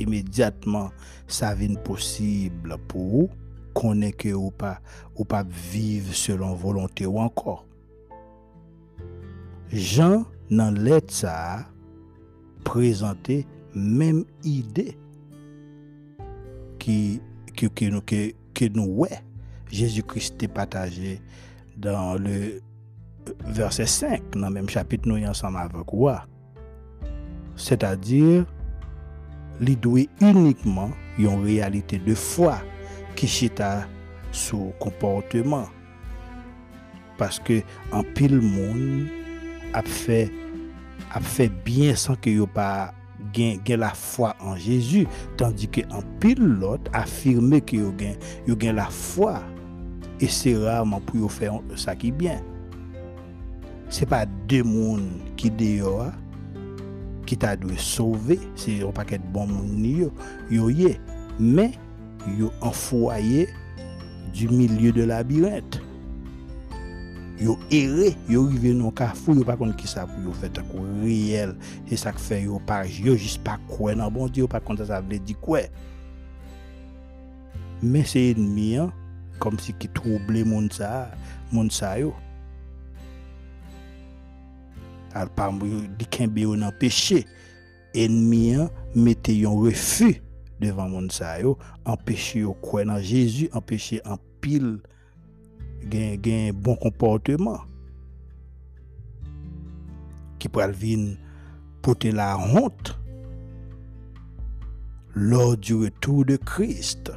Imediatman 0.00 0.88
sa 1.28 1.52
vin 1.58 1.76
posibl 1.84 2.72
pou 2.88 3.26
ou 3.26 3.28
konen 3.76 4.16
ke 4.16 4.32
ou 4.32 4.48
pa, 4.56 4.78
ou 5.12 5.28
pa 5.28 5.42
vive 5.44 6.16
selon 6.16 6.56
volonte 6.56 7.04
ou 7.04 7.20
ankor. 7.20 7.66
Jan 9.72 10.26
nan 10.52 10.76
let 10.84 11.08
sa 11.08 11.64
prezante 12.68 13.40
menm 13.72 14.26
ide 14.44 14.90
ki, 16.82 16.96
ki, 17.56 17.70
ki, 17.72 17.88
nou, 17.94 18.04
ki 18.04 18.68
nou 18.76 19.00
we 19.00 19.08
Jésus-Christ 19.72 20.36
te 20.42 20.50
pataje 20.52 21.16
dan 21.80 22.20
le 22.20 22.60
verset 23.56 23.88
5 23.88 24.36
nan 24.36 24.52
menm 24.52 24.68
chapit 24.68 25.08
nou 25.08 25.16
yon 25.16 25.32
sam 25.36 25.56
avak 25.56 25.94
wa. 25.96 26.18
Se 27.56 27.78
ta 27.80 27.94
dir 27.96 28.44
li 29.64 29.78
dwe 29.80 30.04
unikman 30.20 30.92
yon 31.16 31.40
realite 31.46 31.96
de 32.04 32.18
fwa 32.18 32.58
ki 33.16 33.30
chita 33.30 33.72
sou 34.36 34.74
komporteman. 34.84 35.64
Paske 37.16 37.62
an 37.96 38.04
pil 38.12 38.36
moun 38.36 39.21
ap 39.78 39.88
fè 39.88 40.24
ap 41.12 41.24
fè 41.26 41.48
byen 41.66 41.96
san 41.98 42.18
ke 42.20 42.34
yo 42.34 42.46
pa 42.50 42.92
gen, 43.34 43.60
gen 43.66 43.82
la 43.82 43.92
fwa 43.96 44.32
an 44.42 44.56
Jezu 44.60 45.04
tandi 45.40 45.68
ke 45.72 45.84
an 45.92 46.06
pil 46.22 46.40
lot 46.62 46.88
afirme 46.96 47.62
ke 47.64 47.80
yo 47.80 47.92
gen, 48.00 48.16
yo 48.48 48.56
gen 48.58 48.78
la 48.80 48.88
fwa 48.92 49.38
e 50.22 50.28
se 50.30 50.54
rarman 50.60 51.02
pou 51.08 51.24
yo 51.24 51.30
fè 51.32 51.50
sa 51.80 51.96
ki 51.98 52.12
byen 52.16 52.42
se 53.92 54.08
pa 54.08 54.24
de 54.48 54.62
moun 54.64 55.08
ki 55.40 55.52
deyo 55.60 55.98
a 56.06 56.10
ki 57.28 57.36
ta 57.40 57.54
dwe 57.60 57.76
sove 57.80 58.38
se 58.58 58.78
yo 58.80 58.92
paket 58.94 59.24
bon 59.34 59.50
moun 59.50 59.74
ni 59.82 59.98
yo 60.02 60.12
yo 60.52 60.70
ye 60.72 60.94
men 61.38 61.74
yo 62.38 62.52
an 62.64 62.72
fwaye 62.76 63.46
du 64.32 64.48
milye 64.48 64.92
de 64.96 65.04
labirent 65.08 65.81
Yo 67.42 67.58
erré, 67.72 68.14
yo 68.28 68.44
rive 68.46 68.72
non 68.72 68.92
carrefour, 68.92 69.34
yo 69.34 69.44
pas 69.44 69.56
connait 69.56 69.74
qui 69.74 69.88
ça 69.88 70.06
pour 70.06 70.22
yo 70.22 70.32
fait 70.32 70.56
un 70.56 71.02
réel. 71.02 71.56
C'est 71.88 71.96
ça 71.96 72.12
que 72.12 72.20
fait 72.20 72.42
yo 72.42 72.60
pas 72.60 72.86
yo 72.86 73.16
juste 73.16 73.42
pas 73.42 73.58
quoi 73.68 73.96
non 73.96 74.12
bon 74.12 74.28
Dieu, 74.28 74.46
pas 74.46 74.60
contre 74.60 74.84
ça 74.84 75.00
veut 75.00 75.18
dire 75.18 75.40
quoi. 75.40 75.62
Mais 77.82 78.04
c'est 78.04 78.30
ennemi 78.30 78.76
hein, 78.76 78.92
comme 79.40 79.58
si 79.58 79.72
qui 79.72 79.88
troublait 79.88 80.44
mon 80.44 80.70
ça, 80.70 81.10
mon 81.50 81.68
ça 81.68 81.98
yo. 81.98 82.14
Al 85.12 85.28
pas 85.28 85.52
dit 85.98 86.06
qu'un 86.06 86.28
nan 86.28 86.72
péché. 86.78 87.26
Ennemi 87.92 88.54
hein, 88.54 88.70
mettez 88.94 89.44
un 89.44 89.50
refus 89.50 90.22
devant 90.60 90.88
mon 90.88 91.10
sa 91.10 91.40
yo, 91.40 91.58
empêcher 91.84 92.44
au 92.44 92.54
croire 92.54 92.86
dans 92.86 93.00
Jésus, 93.00 93.50
empêcher 93.52 94.00
en 94.06 94.16
pile 95.90 96.20
gain 96.20 96.52
bon 96.54 96.76
comportement 96.76 97.60
qui 100.38 100.48
pourrait 100.48 100.72
venir 100.72 101.16
porter 101.82 102.12
la 102.12 102.38
honte 102.38 102.98
lors 105.14 105.56
du 105.56 105.74
retour 105.74 106.24
de 106.24 106.36
Christ. 106.36 107.12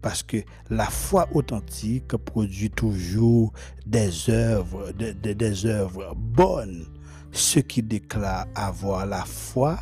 Parce 0.00 0.22
que 0.22 0.38
la 0.68 0.86
foi 0.86 1.28
authentique 1.32 2.16
produit 2.16 2.70
toujours 2.70 3.52
des 3.86 4.28
œuvres, 4.28 4.90
des 4.92 5.66
œuvres 5.66 6.14
bonnes. 6.16 6.86
Ceux 7.30 7.62
qui 7.62 7.82
déclarent 7.82 8.46
avoir 8.54 9.06
la 9.06 9.24
foi 9.24 9.78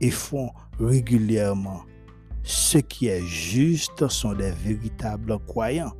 et 0.00 0.10
font 0.10 0.50
régulièrement 0.78 1.82
ce 2.42 2.78
qui 2.78 3.08
est 3.08 3.24
juste 3.24 4.08
sont 4.08 4.32
des 4.32 4.50
véritables 4.50 5.38
croyants. 5.46 5.92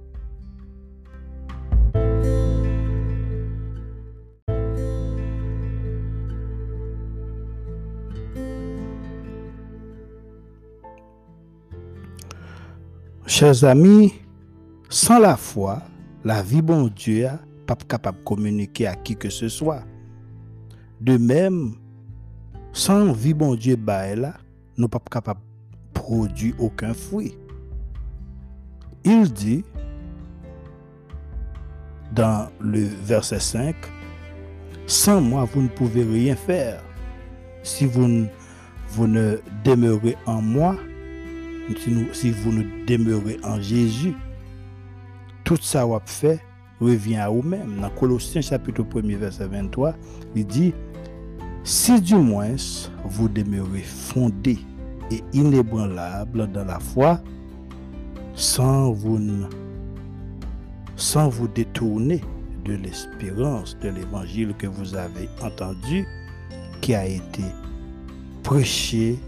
Chers 13.27 13.65
amis, 13.65 14.13
sans 14.89 15.19
la 15.19 15.37
foi, 15.37 15.83
la 16.25 16.43
vie 16.43 16.63
bon 16.63 16.89
Dieu 16.89 17.25
n'est 17.25 17.65
pas 17.67 17.77
capable 17.77 18.19
de 18.19 18.25
communiquer 18.25 18.87
à 18.89 18.97
qui 18.97 19.17
que 19.17 19.31
ce 19.31 19.49
soit. 19.49 19.83
De 21.01 21.17
même, 21.17 21.77
sans 22.73 23.13
vie 23.13 23.33
bon 23.33 23.55
Dieu 23.55 23.77
bah 23.77 24.15
là, 24.15 24.35
nous 24.77 24.89
pas 24.89 25.01
capable 25.11 25.41
de 26.11 26.17
produire 26.17 26.55
aucun 26.59 26.95
fruit. 26.95 27.37
Il 29.05 29.33
dit 29.33 29.65
dans 32.13 32.49
le 32.61 32.85
verset 33.05 33.41
5, 33.41 33.75
sans 34.87 35.21
moi, 35.21 35.45
vous 35.45 35.63
ne 35.63 35.69
pouvez 35.69 36.03
rien 36.03 36.35
faire. 36.35 36.83
Si 37.63 37.87
vous 37.87 38.27
ne 39.07 39.37
demeurez 39.65 40.17
en 40.27 40.43
moi, 40.43 40.77
si, 42.13 42.31
vous 42.33 42.53
nous 42.53 42.67
demeurez 42.87 43.39
en 43.45 43.61
Jésus, 43.61 44.15
tout 45.45 45.59
ça 45.61 45.87
fait 46.05 46.41
revient 46.81 47.17
à 47.17 47.29
vous-même. 47.29 47.81
Dans 47.81 47.91
Colossiens 47.91 48.41
chapitre 48.41 48.85
1 48.95 49.17
verset 49.17 49.47
23, 49.47 49.95
il 50.35 50.47
dit, 50.47 50.75
si 51.63 52.01
du 52.01 52.17
moins 52.17 52.57
vous 53.05 53.29
demeurez 53.29 53.83
fondé 53.83 54.59
inébranlable 55.33 56.51
dans 56.53 56.65
la 56.65 56.79
foi, 56.79 57.21
sans 58.35 58.93
vous, 58.93 59.19
sans 60.97 61.31
détourner 61.55 62.21
de 62.65 62.75
l'espérance 62.75 63.77
de 63.83 63.89
l'évangile 63.89 64.55
que 64.59 64.67
vous 64.67 64.95
avez 64.95 65.29
entendu, 65.43 66.07
qui 66.81 66.95
a 66.95 67.07
été 67.07 67.45
prêché 68.43 69.19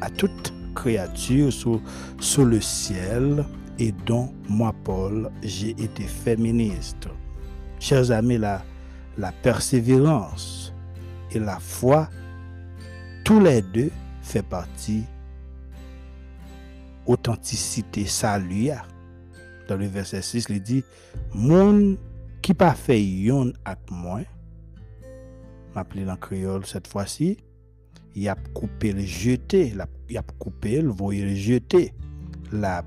à 0.00 0.10
toutes 0.10 0.52
créature 0.74 1.52
sous, 1.52 2.44
le 2.44 2.60
ciel 2.60 3.44
et 3.78 3.92
dont 4.06 4.32
moi, 4.48 4.74
Paul, 4.84 5.30
j'ai 5.42 5.70
été 5.70 6.02
féministe. 6.02 7.08
Chers 7.80 8.10
amis, 8.10 8.38
la, 8.38 8.62
la 9.16 9.32
persévérance 9.32 10.72
et 11.32 11.38
la 11.38 11.58
foi, 11.58 12.08
tous 13.24 13.40
les 13.40 13.62
deux 13.62 13.90
fè 14.24 14.42
pati 14.48 15.02
autentisite 17.06 18.06
sa 18.06 18.38
luya. 18.38 18.84
Dans 19.68 19.76
le 19.76 19.86
verset 19.86 20.22
6, 20.22 20.48
li 20.52 20.60
di, 20.60 20.82
moun 21.32 21.94
ki 22.44 22.52
pa 22.58 22.74
fè 22.76 22.98
yon 23.00 23.54
ak 23.64 23.80
mwen, 23.88 24.26
m'aple 25.72 26.04
lan 26.04 26.20
kriol 26.20 26.66
set 26.68 26.88
fwa 26.90 27.06
si, 27.08 27.30
yap 28.14 28.42
koupe 28.56 28.92
l 28.92 29.00
jete, 29.08 29.62
yap 30.12 30.34
koupe 30.42 30.74
l 30.84 30.90
voye 30.92 31.24
l 31.24 31.32
jete, 31.32 31.86
la, 32.52 32.82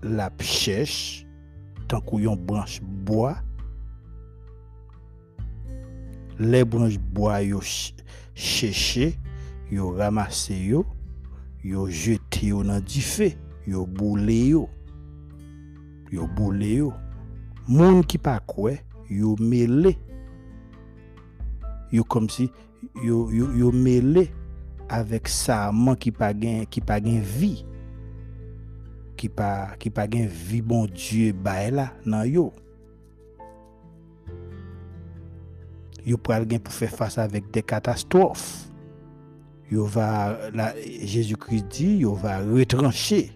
la 0.00 0.30
pchèche, 0.40 1.26
tankou 1.92 2.22
yon 2.24 2.40
branche 2.48 2.80
boa, 3.04 3.36
le 6.40 6.64
branche 6.64 6.96
boa 7.12 7.42
yo 7.44 7.60
chèche, 7.60 9.12
yo 9.74 9.90
ramase 9.96 10.54
yo, 10.54 10.84
yo 11.64 11.88
jete 11.90 12.46
yo 12.52 12.62
nan 12.62 12.84
di 12.86 13.00
fe, 13.02 13.34
yo 13.66 13.86
boule 13.86 14.36
yo. 14.48 14.68
Yo 16.12 16.28
boule 16.36 16.68
yo. 16.76 16.92
Moun 17.66 18.04
ki 18.06 18.20
pa 18.22 18.36
kwe, 18.46 18.76
yo 19.10 19.34
mele. 19.40 19.96
Yo 21.90 22.04
kom 22.06 22.28
si, 22.30 22.46
yo, 23.02 23.26
yo, 23.34 23.50
yo 23.56 23.72
mele 23.74 24.28
avek 24.92 25.30
sa 25.32 25.72
man 25.74 25.98
ki 25.98 26.12
pa 26.14 26.30
gen, 26.36 26.68
ki 26.70 26.82
pa 26.84 27.00
gen 27.02 27.22
vi. 27.24 27.56
Ki 29.18 29.30
pa, 29.32 29.48
ki 29.80 29.90
pa 29.94 30.04
gen 30.10 30.28
vi 30.28 30.60
bon 30.62 30.86
die 30.86 31.32
bae 31.34 31.72
la 31.74 31.88
nan 32.06 32.28
yo. 32.28 32.52
Yo 36.04 36.20
pral 36.20 36.44
gen 36.46 36.62
pou 36.62 36.74
fe 36.74 36.86
fasa 36.92 37.24
avek 37.24 37.50
de 37.50 37.64
katastrofe. 37.64 38.63
Jésus-Christ 39.70 41.66
dit 41.68 41.96
yo 41.98 42.14
va 42.14 42.38
retrancher 42.38 43.32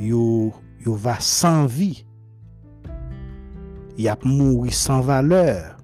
yo 0.00 0.52
va 0.86 1.20
sans 1.20 1.66
vie. 1.66 2.04
Il 3.98 4.08
a 4.08 4.16
mourir 4.24 4.72
sans 4.72 5.00
valeur. 5.00 5.76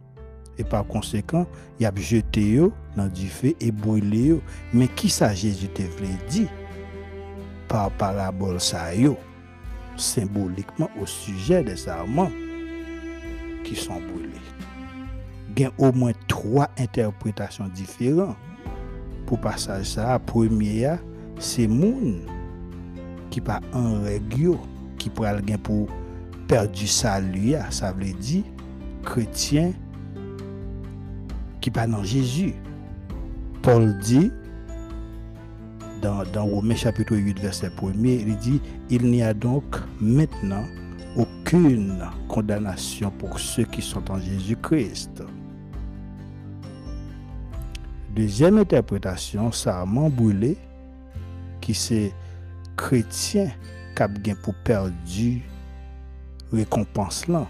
Et 0.59 0.65
par 0.65 0.87
conséquent, 0.87 1.47
il 1.79 1.85
a 1.85 1.93
jeté 1.95 2.59
dans 2.97 3.09
du 3.09 3.29
feu 3.29 3.53
et 3.61 3.71
brûlé. 3.71 4.41
Mais 4.73 4.89
qui 4.89 5.11
ça 5.11 5.35
Jésus 5.35 5.69
te 5.69 5.83
voulait 5.83 6.09
dire? 6.31 6.49
Par 7.69 7.91
parabole 7.91 8.61
ça 8.61 8.91
symboliquement 9.97 10.91
au 11.01 11.07
sujet 11.07 11.63
des 11.63 11.89
armements 11.89 12.31
qui 13.65 13.75
sont 13.75 14.01
brûlés. 14.01 14.46
A 15.65 15.71
au 15.79 15.93
moins 15.93 16.13
trois 16.29 16.69
interprétations 16.79 17.69
différentes 17.69 18.37
pour 19.27 19.41
passage 19.41 19.87
ça. 19.87 20.19
Première, 20.19 20.99
c'est 21.39 21.67
moun 21.67 22.21
qui 23.31 23.41
pas 23.41 23.61
en 23.73 24.03
règle 24.03 24.57
qui 24.99 25.11
pral 25.11 25.43
gain 25.43 25.59
pour 25.59 25.89
perdre 26.47 26.77
salut, 26.87 27.55
ça 27.71 27.93
veut 27.93 28.13
dire 28.13 28.45
chrétien 29.05 29.73
qui 31.61 31.71
pas 31.71 31.87
dans 31.87 32.05
Jésus. 32.05 32.55
Paul 33.63 33.99
dit, 33.99 34.31
dans, 36.01 36.23
dans 36.33 36.45
Romains 36.45 36.77
chapitre 36.77 37.17
8, 37.17 37.41
verset 37.41 37.71
1 37.83 38.05
il 38.05 38.37
dit, 38.37 38.61
il 38.91 39.11
n'y 39.11 39.23
a 39.23 39.35
donc 39.35 39.65
maintenant 40.01 40.65
aucune 41.17 41.99
condamnation 42.29 43.11
pour 43.11 43.41
ceux 43.41 43.65
qui 43.65 43.83
sont 43.83 44.11
en 44.11 44.21
Jésus-Christ. 44.21 45.23
Deuxième 48.17 48.57
interprétation, 48.59 49.53
ça 49.53 49.83
a 49.83 49.85
brûlé, 49.85 50.57
qui 51.61 51.75
c'est 51.75 52.13
chrétien 52.77 53.51
qui 53.95 54.03
a 54.03 54.35
pour 54.43 54.55
perdu 54.65 55.43
récompense 56.53 57.29
là 57.29 57.47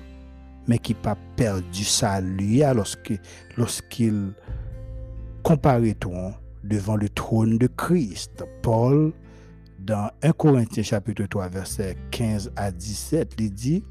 mais 0.66 0.78
qui 0.78 0.94
pas 0.94 1.16
perdu 1.36 1.84
salut 1.84 2.62
lorsqu'il 2.74 3.20
lorsqu'il 3.56 4.32
comparaîtront 5.42 6.34
devant 6.64 6.96
le 6.96 7.08
trône 7.08 7.58
de 7.58 7.68
Christ. 7.68 8.44
Paul, 8.62 9.12
dans 9.78 10.10
1 10.22 10.32
Corinthiens 10.32 10.82
chapitre 10.82 11.26
3, 11.26 11.48
verset 11.48 11.96
15 12.10 12.52
à 12.56 12.72
17, 12.72 13.34
il 13.38 13.52
dit, 13.52 13.84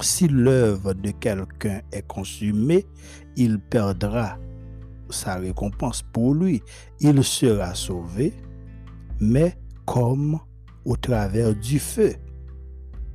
si 0.00 0.28
l'œuvre 0.28 0.92
de 0.92 1.10
quelqu'un 1.10 1.80
est 1.90 2.06
consumée, 2.06 2.86
il 3.36 3.58
perdra 3.58 4.38
sa 5.10 5.36
récompense 5.36 6.02
pour 6.12 6.34
lui. 6.34 6.62
Il 7.00 7.22
sera 7.24 7.74
sauvé, 7.74 8.32
mais 9.20 9.56
comme 9.84 10.38
au 10.84 10.96
travers 10.96 11.54
du 11.54 11.78
feu. 11.78 12.14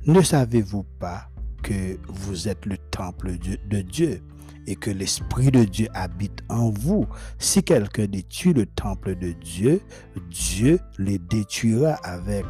Ne 0.06 0.20
savez-vous 0.20 0.84
pas 0.98 1.28
que 1.62 1.98
vous 2.08 2.48
êtes 2.48 2.66
le 2.66 2.76
temple 2.90 3.32
de 3.68 3.80
Dieu 3.82 4.20
et 4.66 4.74
que 4.76 4.90
l'Esprit 4.90 5.50
de 5.50 5.64
Dieu 5.64 5.88
habite 5.94 6.42
en 6.48 6.70
vous? 6.70 7.06
Si 7.38 7.62
quelqu'un 7.62 8.06
détruit 8.06 8.52
le 8.52 8.66
temple 8.66 9.16
de 9.16 9.32
Dieu, 9.32 9.80
Dieu 10.30 10.80
le 10.98 11.18
détruira 11.18 11.94
avec, 12.02 12.44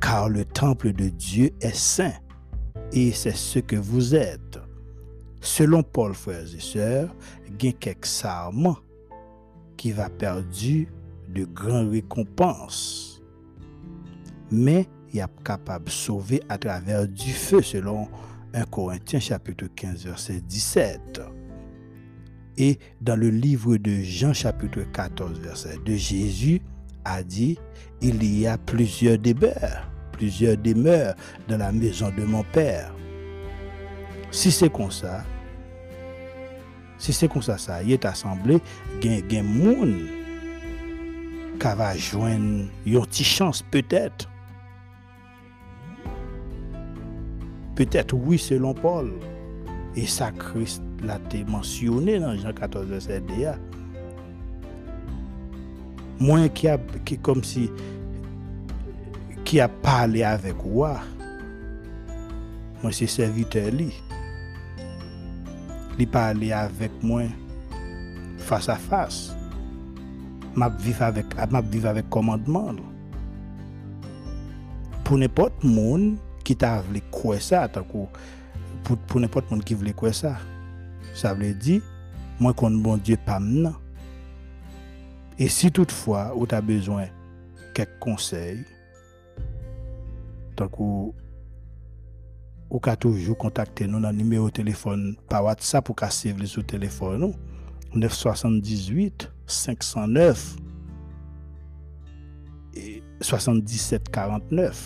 car 0.00 0.28
le 0.28 0.44
temple 0.44 0.92
de 0.92 1.08
Dieu 1.08 1.50
est 1.60 1.74
saint 1.74 2.14
et 2.92 3.12
c'est 3.12 3.36
ce 3.36 3.58
que 3.58 3.76
vous 3.76 4.14
êtes. 4.14 4.58
Selon 5.44 5.82
Paul, 5.82 6.14
frères 6.14 6.46
et 6.56 6.58
sœurs, 6.60 7.14
il 7.46 7.66
y 7.66 7.68
a 7.68 7.72
quelques 7.72 8.08
qui 9.76 9.92
va 9.92 10.08
perdre 10.08 10.42
de 11.28 11.44
grandes 11.44 11.90
récompenses. 11.90 13.22
Mais 14.50 14.88
il 15.12 15.20
est 15.20 15.42
capable 15.44 15.84
de 15.84 15.90
sauver 15.90 16.42
à 16.48 16.56
travers 16.56 17.06
du 17.06 17.30
feu, 17.30 17.60
selon 17.60 18.08
1 18.54 18.64
Corinthiens 18.64 19.20
chapitre 19.20 19.66
15, 19.76 20.06
verset 20.06 20.40
17. 20.40 21.20
Et 22.56 22.78
dans 23.02 23.16
le 23.16 23.28
livre 23.28 23.76
de 23.76 24.00
Jean 24.00 24.32
chapitre 24.32 24.80
14, 24.94 25.40
verset 25.40 25.76
2, 25.84 25.94
Jésus 25.94 26.62
a 27.04 27.22
dit, 27.22 27.58
il 28.00 28.24
y 28.24 28.46
a 28.46 28.56
plusieurs 28.56 29.18
demeures, 29.18 29.90
plusieurs 30.10 30.56
demeures 30.56 31.14
dans 31.48 31.58
la 31.58 31.70
maison 31.70 32.10
de 32.16 32.24
mon 32.24 32.44
Père. 32.44 32.94
Si 34.30 34.50
c'est 34.50 34.72
comme 34.72 34.90
ça, 34.90 35.22
Se 36.98 37.14
se 37.16 37.28
kon 37.30 37.44
sa 37.44 37.58
sa 37.60 37.80
yet 37.84 38.06
asemble, 38.08 38.60
gen 39.02 39.24
gen 39.30 39.48
moun 39.48 39.96
ka 41.62 41.74
va 41.78 41.92
jwen 41.98 42.68
yon 42.88 43.08
ti 43.10 43.26
chans 43.26 43.62
petet. 43.72 44.26
Petet 47.74 48.14
oui 48.14 48.38
selon 48.38 48.76
Paul. 48.78 49.10
E 49.94 50.06
sa 50.10 50.30
Christ 50.34 50.82
la 51.06 51.20
te 51.30 51.44
mensyonne 51.46 52.18
nan 52.22 52.38
Jean 52.40 52.54
14 52.56 52.90
verset 52.90 53.26
de 53.30 53.44
ya. 53.44 53.54
Mwen 56.22 56.46
ki 56.54 56.70
a, 56.70 56.78
ki 57.06 57.18
kom 57.26 57.42
si, 57.46 57.66
ki 59.46 59.60
a 59.62 59.68
pale 59.82 60.22
avek 60.26 60.62
wak, 60.62 61.02
mwen 62.82 62.94
se 62.94 63.08
servite 63.10 63.62
li. 63.74 63.90
li 65.98 66.06
pale 66.10 66.50
avèk 66.56 67.02
mwen 67.06 67.30
fasa 68.44 68.76
fasa. 68.80 69.36
Map 70.54 70.76
vive 70.78 71.02
avèk, 71.02 71.32
map 71.50 71.66
vive 71.70 71.90
avèk 71.90 72.10
komandman. 72.14 72.78
Pou 75.04 75.18
nepot 75.20 75.64
moun 75.66 76.14
ki 76.46 76.54
ta 76.60 76.76
vle 76.86 77.02
kwe 77.12 77.40
sa, 77.42 77.64
tako, 77.72 78.06
pou, 78.86 78.98
pou 79.08 79.22
nepot 79.22 79.48
moun 79.50 79.64
ki 79.66 79.76
vle 79.80 79.94
kwe 79.98 80.12
sa, 80.14 80.36
sa 81.16 81.34
vle 81.34 81.50
di, 81.58 81.80
mwen 82.38 82.54
kon 82.58 82.78
bon 82.84 83.02
Diyo 83.02 83.18
pam 83.26 83.50
nan. 83.66 83.74
E 85.34 85.50
si 85.50 85.72
toutfwa 85.74 86.28
ou 86.36 86.46
ta 86.46 86.60
bezwen 86.62 87.10
kek 87.74 87.98
konsey, 88.02 88.62
tako, 90.54 91.10
ou 92.70 92.80
ka 92.82 92.96
toujou 92.98 93.36
kontakte 93.38 93.86
nou 93.88 94.02
nan 94.02 94.16
nimeyo 94.16 94.48
telefon 94.54 95.12
pa 95.30 95.42
WhatsApp 95.44 95.90
ou 95.90 95.98
ka 95.98 96.10
save 96.12 96.42
li 96.42 96.50
sou 96.50 96.66
telefon 96.66 97.18
nou. 97.22 97.34
978 97.94 99.28
509 99.46 100.64
77 103.22 104.10
49 104.10 104.82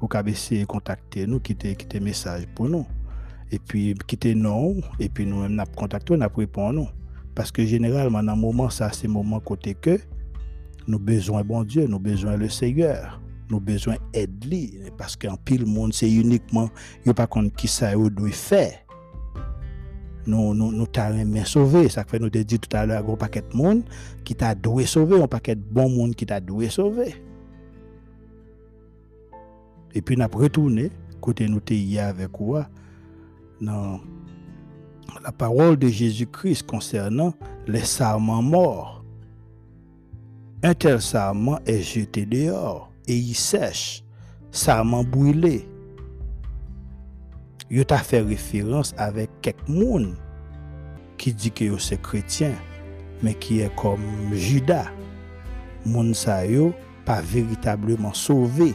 ou 0.00 0.08
ka 0.10 0.22
bese 0.24 0.62
kontakte 0.68 1.24
nou, 1.28 1.40
kite, 1.44 1.74
kite 1.80 2.00
mesaj 2.02 2.44
pou 2.56 2.68
nou. 2.68 2.84
E 3.52 3.60
pi 3.60 3.92
kite 4.08 4.34
nou, 4.36 4.80
e 5.00 5.08
pi 5.08 5.26
nou 5.28 5.44
mèm 5.44 5.56
nap 5.60 5.72
kontakte 5.78 6.12
ou 6.14 6.20
nap 6.20 6.36
repon 6.40 6.74
nou. 6.76 6.88
Paske 7.34 7.64
generalman 7.68 8.26
nan 8.28 8.38
mouman 8.40 8.72
sa 8.72 8.90
se 8.94 9.08
mouman 9.10 9.42
kote 9.44 9.74
ke 9.74 9.98
nou 10.84 11.00
bezwen 11.00 11.44
bon 11.48 11.64
Diyo, 11.66 11.86
nou 11.88 12.02
bezwen 12.02 12.36
le 12.40 12.50
Seigneur. 12.52 13.23
Nous 13.50 13.60
besoin 13.60 13.96
d'aide 14.12 14.92
parce 14.96 15.16
qu'en 15.16 15.36
pile 15.36 15.66
monde 15.66 15.92
c'est 15.92 16.10
uniquement 16.10 16.70
a 17.06 17.14
pas 17.14 17.26
contre 17.26 17.54
qui 17.54 17.68
ça 17.68 17.94
doit 17.94 18.30
faire 18.30 18.84
nous 20.26 20.54
nous 20.54 20.72
nous 20.72 20.86
mais 21.26 21.44
sauver. 21.44 21.88
Ça 21.88 22.04
fait 22.04 22.18
nous 22.18 22.30
te 22.30 22.38
dit 22.38 22.58
tout 22.58 22.74
à 22.76 22.86
l'heure 22.86 23.08
un 23.08 23.16
paquet 23.16 23.42
de 23.42 23.56
monde 23.56 23.82
qui 24.24 24.34
t'a 24.34 24.54
doué 24.54 24.86
sauver 24.86 25.22
un 25.22 25.28
paquet 25.28 25.54
de 25.54 25.62
bon 25.62 25.88
monde 25.88 26.14
qui 26.14 26.26
t'a 26.26 26.40
doué 26.40 26.68
sauver. 26.68 27.14
Et 29.94 30.02
puis 30.02 30.16
n'a 30.16 30.26
retourné 30.26 30.90
nous 31.40 31.60
t'es 31.60 31.98
avec 31.98 32.32
quoi? 32.32 32.68
Dans 33.60 34.00
la 35.22 35.32
parole 35.32 35.76
de 35.76 35.88
Jésus-Christ 35.88 36.64
concernant 36.64 37.34
les 37.66 37.84
sarments 37.84 38.42
morts. 38.42 39.04
Un 40.62 40.74
tel 40.74 41.00
sarment 41.00 41.58
est 41.66 41.82
jeté 41.82 42.26
dehors 42.26 42.93
et 43.06 43.16
il 43.16 43.34
sèche, 43.34 44.02
m'a 44.66 45.02
brûlé. 45.02 45.68
Il 47.70 47.84
t'a 47.84 47.98
fait 47.98 48.20
référence 48.20 48.94
avec 48.96 49.30
quelqu'un 49.40 50.12
qui 51.16 51.32
dit 51.32 51.50
que 51.50 51.78
c'est 51.78 52.00
chrétien, 52.00 52.52
mais 53.22 53.34
qui 53.34 53.60
est 53.60 53.74
comme 53.76 54.00
Judas. 54.32 54.90
Moun 55.86 56.14
sa 56.14 56.42
pas 57.04 57.20
véritablement 57.20 58.14
sauvé, 58.14 58.74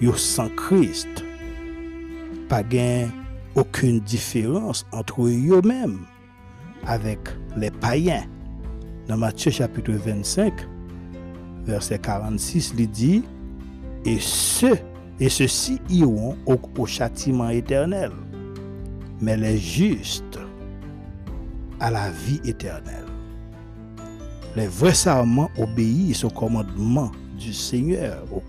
yo 0.00 0.14
sans 0.14 0.48
Christ. 0.50 1.24
Pas 2.48 2.62
gain 2.62 3.08
aucune 3.54 4.00
différence 4.00 4.86
entre 4.92 5.22
eux-mêmes 5.26 6.00
avec 6.86 7.20
les 7.56 7.70
païens. 7.70 8.24
Dans 9.08 9.16
Matthieu 9.16 9.50
chapitre 9.50 9.92
25, 9.92 10.52
verset 11.64 11.98
46, 11.98 12.74
il 12.78 12.90
dit 12.90 13.24
et 14.04 14.18
ceux 14.20 14.78
et 15.20 15.28
ceux-ci 15.28 15.80
iront 15.90 16.36
au, 16.46 16.86
châtiment 16.86 17.50
éternel, 17.50 18.10
mais 19.20 19.36
les 19.36 19.58
justes 19.58 20.38
à 21.78 21.90
la 21.90 22.10
vie 22.10 22.40
éternelle. 22.44 23.04
Les 24.56 24.66
vrais 24.66 24.94
serments 24.94 25.50
obéissent 25.58 26.24
au 26.24 26.30
commandement 26.30 27.12
du 27.38 27.52
Seigneur, 27.52 28.24
au, 28.32 28.40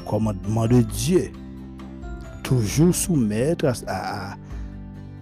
commandement 0.00 0.66
de 0.66 0.82
Dieu. 0.82 1.32
Toujours 2.42 2.94
soumettre 2.94 3.72
à, 3.86 4.36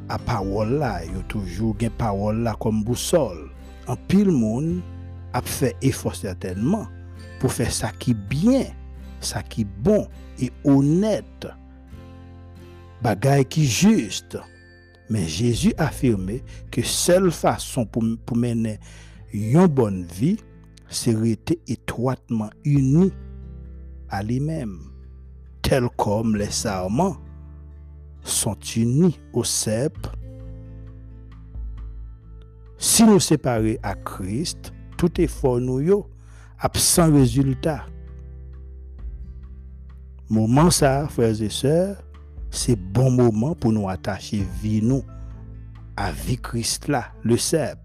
à, 0.09 0.19
parole 0.19 0.79
là, 0.79 1.05
il 1.05 1.13
y 1.13 1.21
a 1.21 1.23
toujours 1.29 1.77
une 1.81 1.91
parole 1.91 2.43
là 2.43 2.57
comme 2.59 2.83
boussole. 2.83 3.51
En 3.87 3.97
pile 3.97 4.33
monde 4.33 4.81
a 5.33 5.41
fait 5.41 5.77
effort 5.83 6.17
certainement 6.17 6.87
pour 7.39 7.53
faire 7.53 7.73
ça 7.73 7.91
qui 7.99 8.13
bien 8.13 8.65
ça 9.21 9.43
qui 9.43 9.63
est 9.63 9.67
bon 9.83 10.07
et 10.41 10.53
honnête, 10.65 11.47
bagaille 13.03 13.45
qui 13.45 13.67
juste. 13.67 14.39
Mais 15.11 15.27
Jésus 15.27 15.73
a 15.79 15.87
affirmé 15.87 16.43
que 16.71 16.83
seule 16.83 17.31
façon 17.31 17.87
pour, 17.87 18.05
pour 18.27 18.37
mener 18.37 18.79
une 19.33 19.67
bonne 19.67 20.05
vie, 20.05 20.39
c'est 20.89 21.15
rester 21.15 21.61
étroitement 21.67 22.51
uni 22.65 23.13
à 24.11 24.23
lui-même, 24.23 24.79
tel 25.63 25.89
comme 25.97 26.37
les 26.37 26.51
sarments 26.51 27.17
sont 28.23 28.59
unis 28.77 29.19
au 29.33 29.45
cep. 29.45 29.97
Si 32.77 33.05
nous 33.05 33.21
séparons 33.21 33.77
à 33.83 33.95
Christ, 33.95 34.73
tout 34.97 35.21
effort 35.21 35.61
nous 35.61 36.07
a 36.61 36.69
sans 36.75 37.13
résultat. 37.13 37.87
Moment 40.31 40.71
ça, 40.71 41.09
frères 41.09 41.41
et 41.41 41.49
sœurs, 41.49 42.03
c'est 42.51 42.77
bon 42.77 43.11
moment 43.11 43.55
pour 43.55 43.73
nous 43.73 43.89
attacher 43.89 44.47
vie 44.63 44.83
nous 44.83 45.03
à 45.97 46.13
vie 46.13 46.37
Christ 46.37 46.89
là, 46.89 47.13
le 47.25 47.37
cèpe. 47.37 47.79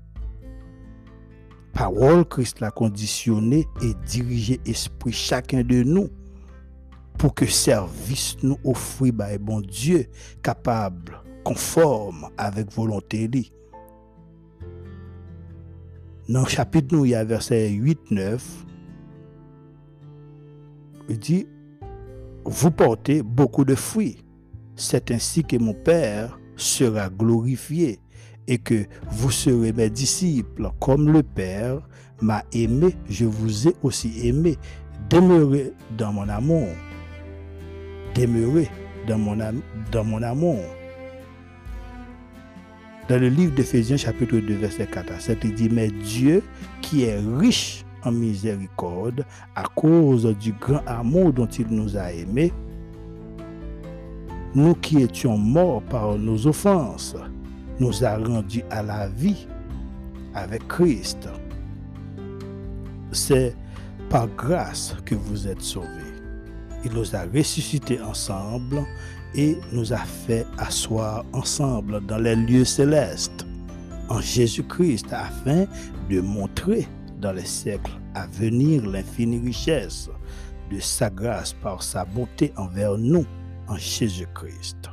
Parole 1.71 2.25
Christ 2.25 2.60
l'a 2.60 2.69
conditionné 2.69 3.65
et 3.82 3.93
dirigé 4.06 4.62
esprit 4.65 5.12
chacun 5.12 5.63
de 5.63 5.84
nous 5.84 6.10
pour 7.17 7.34
que 7.34 7.46
service 7.46 8.35
nous 8.44 8.60
offre 8.63 9.10
par 9.10 9.39
bon 9.39 9.62
Dieu 9.62 10.06
capable, 10.44 11.19
conforme 11.44 12.29
avec 12.37 12.71
volonté 12.71 13.29
Dans 16.29 16.41
le 16.41 16.50
chapitre 16.50 16.96
nous, 16.96 17.06
il 17.06 17.12
y 17.12 17.15
a 17.15 17.23
verset 17.23 17.71
8-9, 17.71 18.39
il 21.10 21.17
dit 21.17 21.48
vous 22.46 22.71
portez 22.71 23.21
beaucoup 23.21 23.65
de 23.65 23.75
fruits. 23.75 24.23
C'est 24.75 25.12
ainsi 25.12 25.44
que 25.44 25.58
mon 25.58 25.73
Père 25.73 26.39
sera 26.56 27.10
glorifié 27.10 28.00
et 28.48 28.58
que 28.58 28.85
vous 29.10 29.31
serez 29.31 29.71
mes 29.73 29.89
disciples. 29.89 30.69
Comme 30.79 31.12
le 31.12 31.23
Père 31.23 31.87
m'a 32.21 32.44
aimé, 32.52 32.96
je 33.10 33.25
vous 33.25 33.67
ai 33.67 33.75
aussi 33.83 34.27
aimé. 34.27 34.58
Demeurez 35.10 35.73
dans 35.98 36.13
mon 36.13 36.27
amour. 36.29 36.67
Demeurez 38.15 38.69
dans 39.08 39.17
mon, 39.17 39.37
dans 39.91 40.04
mon 40.04 40.21
amour. 40.21 40.60
Dans 43.10 43.19
le 43.19 43.27
livre 43.27 43.54
d'Éphésiens 43.54 43.98
chapitre 43.98 44.37
2 44.37 44.54
verset 44.56 44.87
4 44.87 45.12
à 45.12 45.19
7, 45.19 45.39
il 45.44 45.54
dit, 45.54 45.69
mais 45.69 45.89
Dieu 45.89 46.41
qui 46.81 47.04
est 47.04 47.19
riche 47.19 47.83
en 48.06 48.12
miséricorde 48.12 49.25
à 49.56 49.63
cause 49.63 50.25
du 50.37 50.54
grand 50.54 50.83
amour 50.85 51.33
dont 51.33 51.47
il 51.47 51.67
nous 51.67 51.97
a 51.97 52.12
aimés, 52.12 52.54
nous 54.56 54.75
qui 54.75 55.01
étions 55.01 55.37
morts 55.37 55.81
par 55.83 56.17
nos 56.17 56.47
offenses, 56.47 57.15
nous 57.79 58.04
a 58.04 58.17
rendus 58.17 58.63
à 58.69 58.83
la 58.83 59.08
vie 59.08 59.47
avec 60.35 60.67
Christ. 60.67 61.27
c'est 63.12 63.56
par 64.10 64.27
grâce 64.27 64.95
que 65.06 65.15
vous 65.15 65.47
êtes 65.47 65.62
sauvés. 65.62 65.87
Il 66.85 66.93
nous 66.93 67.15
a 67.15 67.23
ressuscités 67.33 68.01
ensemble 68.01 68.83
et 69.35 69.58
nous 69.71 69.93
a 69.93 69.97
fait 69.97 70.45
asseoir 70.58 71.25
ensemble 71.33 72.06
dans 72.06 72.17
les 72.17 72.35
lieux 72.35 72.65
célestes 72.65 73.45
en 74.10 74.19
Jésus-Christ 74.19 75.08
afin 75.12 75.65
de 76.10 76.21
montrer 76.21 76.87
dans 77.24 77.32
les 77.32 77.46
siècles 77.46 77.94
à 78.15 78.28
venir 78.28 78.86
l'infinie 78.86 79.40
richesse 79.40 80.10
de 80.69 80.80
sa 80.80 81.10
grâce 81.10 81.54
par 81.54 81.82
sa 81.82 82.04
bonté 82.04 82.52
envers 82.58 82.98
nous 82.98 83.26
en 83.69 83.78
Jésus-Christ. 83.78 84.90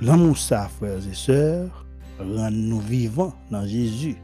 L'amour, 0.00 0.36
ça, 0.36 0.68
frères 0.68 1.06
et 1.08 1.14
sœurs, 1.14 1.86
rend 2.18 2.50
nous 2.50 2.80
vivants 2.80 3.32
dans 3.48 3.64
Jésus. 3.64 4.16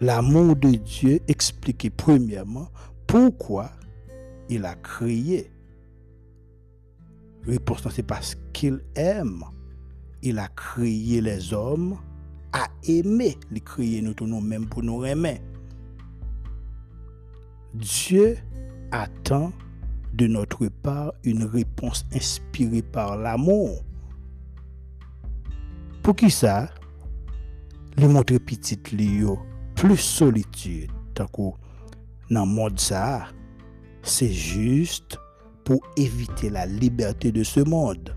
L'amour 0.00 0.56
de 0.56 0.70
Dieu 0.70 1.20
explique 1.28 1.94
premièrement 1.94 2.68
pourquoi 3.06 3.70
il 4.48 4.64
a 4.64 4.74
créé. 4.74 5.50
Réponse, 7.46 7.86
c'est 7.90 8.02
parce 8.02 8.36
qu'il 8.54 8.80
aime. 8.94 9.44
Il 10.22 10.38
a 10.38 10.48
créé 10.48 11.20
les 11.20 11.52
hommes 11.52 11.98
a 12.54 12.68
eme, 12.90 13.32
li 13.50 13.62
kriye 13.66 14.02
nou 14.04 14.14
tou 14.16 14.30
nou 14.30 14.44
menm 14.44 14.68
pou 14.70 14.84
nou 14.86 15.02
remen. 15.02 15.42
Dieu 17.74 18.36
attend 18.94 19.50
de 20.12 20.28
notre 20.28 20.68
part 20.68 21.12
une 21.24 21.42
réponse 21.42 22.04
inspirée 22.14 22.82
par 22.82 23.16
l'amour. 23.16 23.82
Pou 26.04 26.14
ki 26.14 26.28
sa, 26.30 26.68
li 27.98 28.06
montre 28.06 28.38
pitit 28.38 28.92
li 28.94 29.08
yo 29.24 29.38
plus 29.74 30.04
solitude, 30.04 30.92
takou 31.18 31.56
nan 32.30 32.46
mod 32.52 32.78
sa, 32.78 33.32
se 34.04 34.28
juste 34.28 35.18
pou 35.66 35.82
evite 35.98 36.52
la 36.52 36.66
liberté 36.68 37.32
de 37.34 37.42
se 37.48 37.64
mod. 37.66 38.12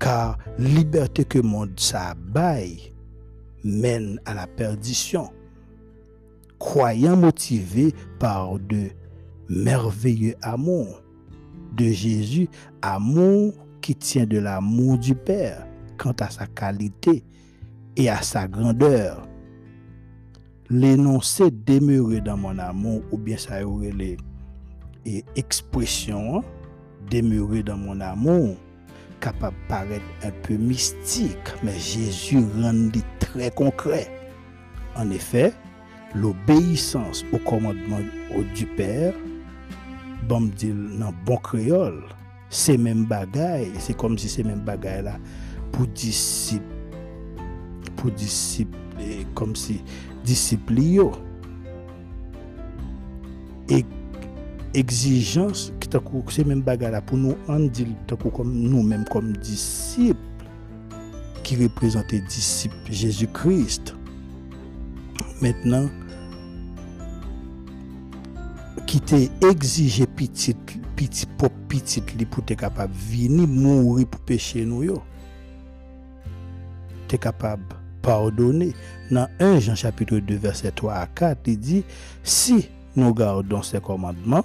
Kar 0.00 0.38
liberté 0.60 1.26
ke 1.26 1.42
mod 1.42 1.74
sa 1.82 2.12
baye, 2.14 2.92
mène 3.64 4.20
à 4.24 4.34
la 4.34 4.46
perdition. 4.46 5.28
Croyant 6.58 7.16
motivé 7.16 7.94
par 8.18 8.58
de 8.58 8.90
merveilleux 9.48 10.34
amour 10.42 11.02
de 11.76 11.86
Jésus, 11.86 12.48
amour 12.82 13.54
qui 13.80 13.94
tient 13.94 14.26
de 14.26 14.38
l'amour 14.38 14.98
du 14.98 15.14
Père 15.14 15.66
quant 15.96 16.14
à 16.20 16.30
sa 16.30 16.46
qualité 16.46 17.24
et 17.96 18.08
à 18.08 18.22
sa 18.22 18.46
grandeur. 18.46 19.26
L'énoncé 20.68 21.50
demeurer 21.50 22.20
dans 22.20 22.36
mon 22.36 22.58
amour 22.58 23.02
ou 23.10 23.18
bien 23.18 23.36
ça 23.36 23.66
aurait 23.66 23.92
les 23.92 24.16
expressions 25.34 26.42
demeurer 27.10 27.62
dans 27.62 27.76
mon 27.76 28.00
amour 28.00 28.56
capable 29.20 29.56
de 29.56 29.68
paraître 29.68 30.04
un 30.24 30.30
peu 30.42 30.54
mystique, 30.54 31.36
mais 31.62 31.78
Jésus 31.78 32.38
rend 32.60 32.88
très 33.18 33.50
concret. 33.50 34.10
En 34.96 35.10
effet, 35.10 35.52
l'obéissance 36.14 37.24
au 37.32 37.38
commandement 37.38 38.00
du 38.54 38.66
Père 38.66 39.14
bon 40.28 40.50
dans 40.98 41.12
bon 41.24 41.36
créole, 41.36 42.04
c'est 42.48 42.76
même 42.76 43.04
bagaille, 43.04 43.70
c'est 43.78 43.96
comme 43.96 44.18
si 44.18 44.28
c'est 44.28 44.42
même 44.42 44.60
bagaille 44.60 45.04
là 45.04 45.16
pour 45.72 45.86
disciples 45.86 46.64
pour 47.96 48.10
disciples 48.10 48.76
comme 49.34 49.54
si 49.54 49.82
et 53.68 53.84
exigence 54.74 55.72
qui 55.98 56.34
c'est 56.34 56.44
même 56.44 56.62
bagaille 56.62 56.92
là 56.92 57.00
pour 57.00 57.18
nous 57.18 57.36
en 57.48 57.58
dire 57.60 57.86
comme 58.34 58.52
nous 58.52 58.82
même 58.82 59.04
comme 59.04 59.36
disciples 59.36 60.18
qui 61.42 61.56
représentent 61.56 62.14
disciples 62.14 62.90
Jésus-Christ. 62.90 63.94
Maintenant 65.40 65.88
qui 68.86 69.00
t'est 69.00 69.30
exigé 69.42 70.06
petit 70.06 70.54
petit 70.96 71.26
pour 71.38 71.50
petit 71.68 72.02
li 72.18 72.24
pour 72.24 72.44
être 72.48 72.58
capable 72.58 72.92
venir 72.94 73.48
mourir 73.48 74.06
pour 74.06 74.20
pécher 74.20 74.64
nous 74.64 74.82
yo. 74.82 75.02
Tu 77.08 77.18
capable 77.18 77.64
pardonner. 78.02 78.74
Dans 79.10 79.28
1 79.40 79.58
Jean 79.58 79.74
chapitre 79.74 80.18
2 80.18 80.36
verset 80.36 80.70
3 80.70 80.92
à 80.94 81.06
4 81.06 81.40
il 81.46 81.58
dit 81.58 81.84
si 82.22 82.68
nous 82.96 83.12
gardons 83.12 83.62
ces 83.62 83.80
commandements 83.80 84.44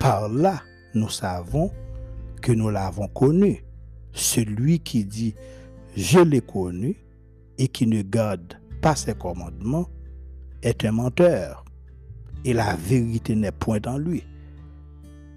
par 0.00 0.28
là 0.28 0.62
nous 0.94 1.10
savons 1.10 1.70
que 2.42 2.50
nous 2.50 2.70
l'avons 2.70 3.06
connu 3.06 3.62
celui 4.12 4.80
qui 4.80 5.04
dit 5.04 5.36
je 5.96 6.18
l'ai 6.18 6.40
connu 6.40 6.96
et 7.58 7.68
qui 7.68 7.86
ne 7.86 8.02
garde 8.02 8.54
pas 8.80 8.96
ses 8.96 9.14
commandements 9.14 9.88
est 10.62 10.84
un 10.84 10.92
menteur 10.92 11.64
et 12.44 12.52
la 12.54 12.74
vérité 12.74 13.34
n'est 13.34 13.52
point 13.52 13.80
en 13.86 13.98
lui. 13.98 14.24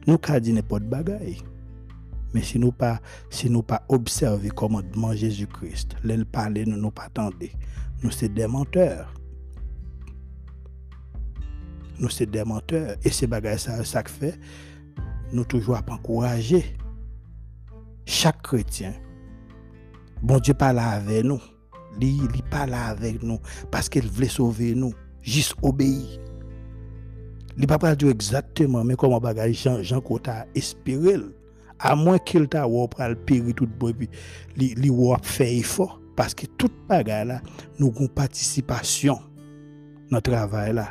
Nous 0.07 0.17
pas 0.17 0.39
dit 0.39 0.53
n'importe 0.53 0.83
bagaille. 0.83 1.41
Mais 2.33 2.41
si 2.41 2.57
nous 2.57 2.71
pas 2.71 2.99
si 3.29 3.49
nous 3.49 3.61
pas 3.61 3.83
observer 3.89 4.49
commandement 4.49 5.13
Jésus-Christ, 5.13 5.95
l'elle 6.03 6.25
parler 6.25 6.65
nous 6.65 6.77
nous 6.77 6.91
pas. 6.91 7.09
Nous 8.01 8.11
c'est 8.11 8.33
des 8.33 8.47
menteurs. 8.47 9.13
Nous 12.03 12.09
c'est 12.09 12.25
des 12.25 12.43
menteurs 12.43 12.97
et 13.01 13.09
ces 13.09 13.27
bagailles 13.27 13.57
ça 13.57 13.81
ça 13.85 14.03
fait 14.03 14.37
nous 15.31 15.45
toujours 15.45 15.81
pas 15.83 15.93
encourager 15.93 16.75
chaque 18.05 18.41
chrétien 18.41 18.93
bon 20.21 20.37
Dieu 20.39 20.53
parle 20.53 20.79
avec 20.79 21.23
nous. 21.23 21.39
Il, 22.01 22.27
parle 22.51 22.73
avec 22.73 23.23
nous 23.23 23.39
parce 23.71 23.87
qu'il 23.87 24.05
voulait 24.09 24.27
sauver 24.27 24.75
nous. 24.75 24.93
Juste 25.21 25.55
obéir. 25.61 26.19
Il 27.55 27.61
ne 27.61 27.65
pas 27.65 27.95
dire 27.95 28.09
exactement, 28.09 28.83
mais 28.83 28.95
comment 28.95 29.21
bagage 29.21 29.63
Jean, 29.63 29.81
Jean 29.81 30.01
Kota 30.01 30.45
espéré. 30.55 31.15
À 31.79 31.95
moins 31.95 32.17
qu'il 32.17 32.49
t'a 32.49 32.67
ou 32.67 32.85
le 32.99 33.15
péri 33.15 33.53
tout 33.53 33.67
bon, 33.79 33.93
puis 33.93 34.09
li 34.57 34.89
ou 34.89 35.15
fait 35.21 35.55
effort. 35.55 36.01
Parce 36.17 36.33
que 36.33 36.47
toute 36.47 36.73
bagage 36.89 37.27
là, 37.27 37.41
nous 37.79 37.93
avons 37.95 38.07
participation 38.07 39.19
dans 40.11 40.17
le 40.17 40.21
travail 40.21 40.73
là. 40.73 40.89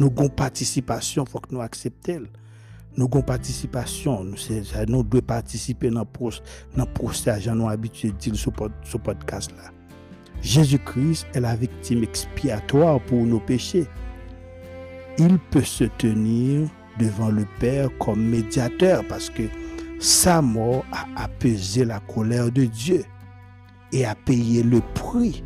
Nous 0.00 0.06
avons 0.06 0.30
participation, 0.30 1.24
il 1.26 1.30
faut 1.30 1.40
que 1.40 1.54
nous 1.54 1.60
acceptions. 1.60 2.22
Nous 2.96 3.04
avons 3.04 3.20
participation, 3.20 4.24
nous, 4.24 4.36
nous 4.88 5.02
devons 5.02 5.20
participer 5.20 5.90
dans 5.90 6.06
le 6.74 6.84
procès, 6.86 7.38
nous 7.54 7.68
habitués 7.68 8.10
de 8.10 8.16
dire 8.16 8.34
sur 8.34 8.50
ce 8.82 8.96
podcast 8.96 9.52
là. 9.58 9.70
Jésus-Christ 10.40 11.26
est 11.34 11.40
la 11.40 11.54
victime 11.54 12.02
expiatoire 12.02 12.98
pour 13.00 13.26
nos 13.26 13.40
péchés. 13.40 13.86
Il 15.18 15.38
peut 15.38 15.60
se 15.60 15.84
tenir 15.84 16.66
devant 16.98 17.28
le 17.28 17.44
Père 17.58 17.90
comme 17.98 18.24
médiateur 18.24 19.04
parce 19.06 19.28
que 19.28 19.42
sa 19.98 20.40
mort 20.40 20.82
a 20.92 21.24
apaisé 21.24 21.84
la 21.84 22.00
colère 22.00 22.50
de 22.50 22.64
Dieu 22.64 23.04
et 23.92 24.06
a 24.06 24.14
payé 24.14 24.62
le 24.62 24.80
prix 24.94 25.44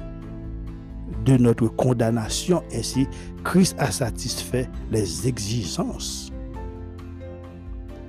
de 1.25 1.37
notre 1.37 1.69
condamnation. 1.69 2.63
Ainsi, 2.73 3.07
Christ 3.45 3.77
a 3.79 3.91
satisfait 3.91 4.69
les 4.91 5.27
exigences 5.27 6.33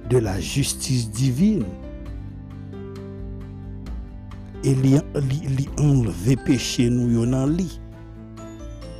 de 0.09 0.18
la 0.18 0.39
justice 0.39 1.09
divine 1.09 1.66
et 4.63 4.74
li, 4.74 4.99
li, 5.16 5.70
enlever 5.80 6.36
péché 6.36 6.89
nous 6.89 7.26
dans 7.26 7.45
lit. 7.45 7.80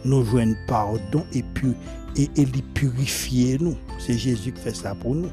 Nous 0.04 0.24
jouons 0.24 0.56
pardon 0.68 1.26
et 1.34 1.44
puis 1.54 1.74
et 2.16 2.30
purifier 2.74 3.58
nous. 3.60 3.76
C'est 4.00 4.18
Jésus 4.18 4.52
qui 4.52 4.62
fait 4.62 4.76
ça 4.76 4.96
pour 4.96 5.16
nous. 5.16 5.30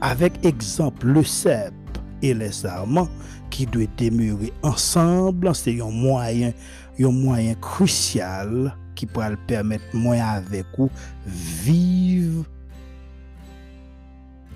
Avec 0.00 0.44
exemple 0.44 1.06
le 1.06 1.24
cèpe 1.24 1.74
et 2.22 2.34
les 2.34 2.52
sarments 2.52 3.08
qui 3.50 3.66
doivent 3.66 3.88
demeurer 3.96 4.52
ensemble, 4.62 5.54
c'est 5.54 5.80
un 5.80 5.90
moyen, 5.90 6.52
un 6.98 7.10
moyen 7.10 7.54
crucial 7.54 8.74
qui 8.94 9.06
pourra 9.06 9.30
permettre 9.46 9.84
moi 9.94 10.16
avec 10.16 10.66
vous 10.78 10.90
vivre 11.26 12.44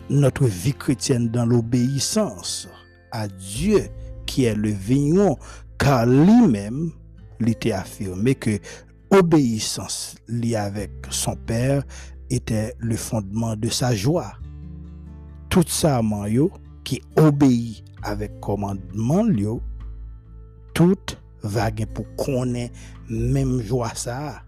notre 0.08 0.44
vie 0.46 0.74
chrétienne 0.74 1.28
dans 1.28 1.46
l'obéissance 1.46 2.68
à 3.10 3.26
Dieu 3.28 3.88
qui 4.24 4.44
est 4.44 4.54
le 4.54 4.70
vigneron, 4.70 5.36
car 5.78 6.06
lui-même, 6.06 6.90
il 7.40 7.72
affirmé 7.72 8.34
que 8.34 8.58
obéissance 9.10 10.16
liée 10.28 10.56
avec 10.56 10.90
son 11.10 11.36
Père 11.36 11.82
était 12.30 12.74
le 12.78 12.96
fondement 12.96 13.56
de 13.56 13.68
sa 13.68 13.94
joie. 13.94 14.32
Tout 15.48 15.64
ça, 15.66 16.00
yo, 16.28 16.50
qui 16.86 17.02
obéit 17.16 17.82
avec 18.04 18.38
commandement, 18.38 19.24
tout 20.72 20.94
va 21.42 21.72
pour 21.72 22.06
connaître 22.14 22.74
même 23.10 23.60
joie 23.60 23.92
ça. 23.94 24.44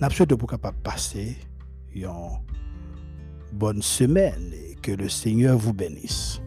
N'a 0.00 0.08
pour 0.36 0.48
capable 0.48 0.78
passer 0.78 1.36
une 1.92 2.08
bonne 3.52 3.82
semaine 3.82 4.52
et 4.52 4.76
que 4.76 4.92
le 4.92 5.08
Seigneur 5.08 5.58
vous 5.58 5.72
bénisse. 5.72 6.40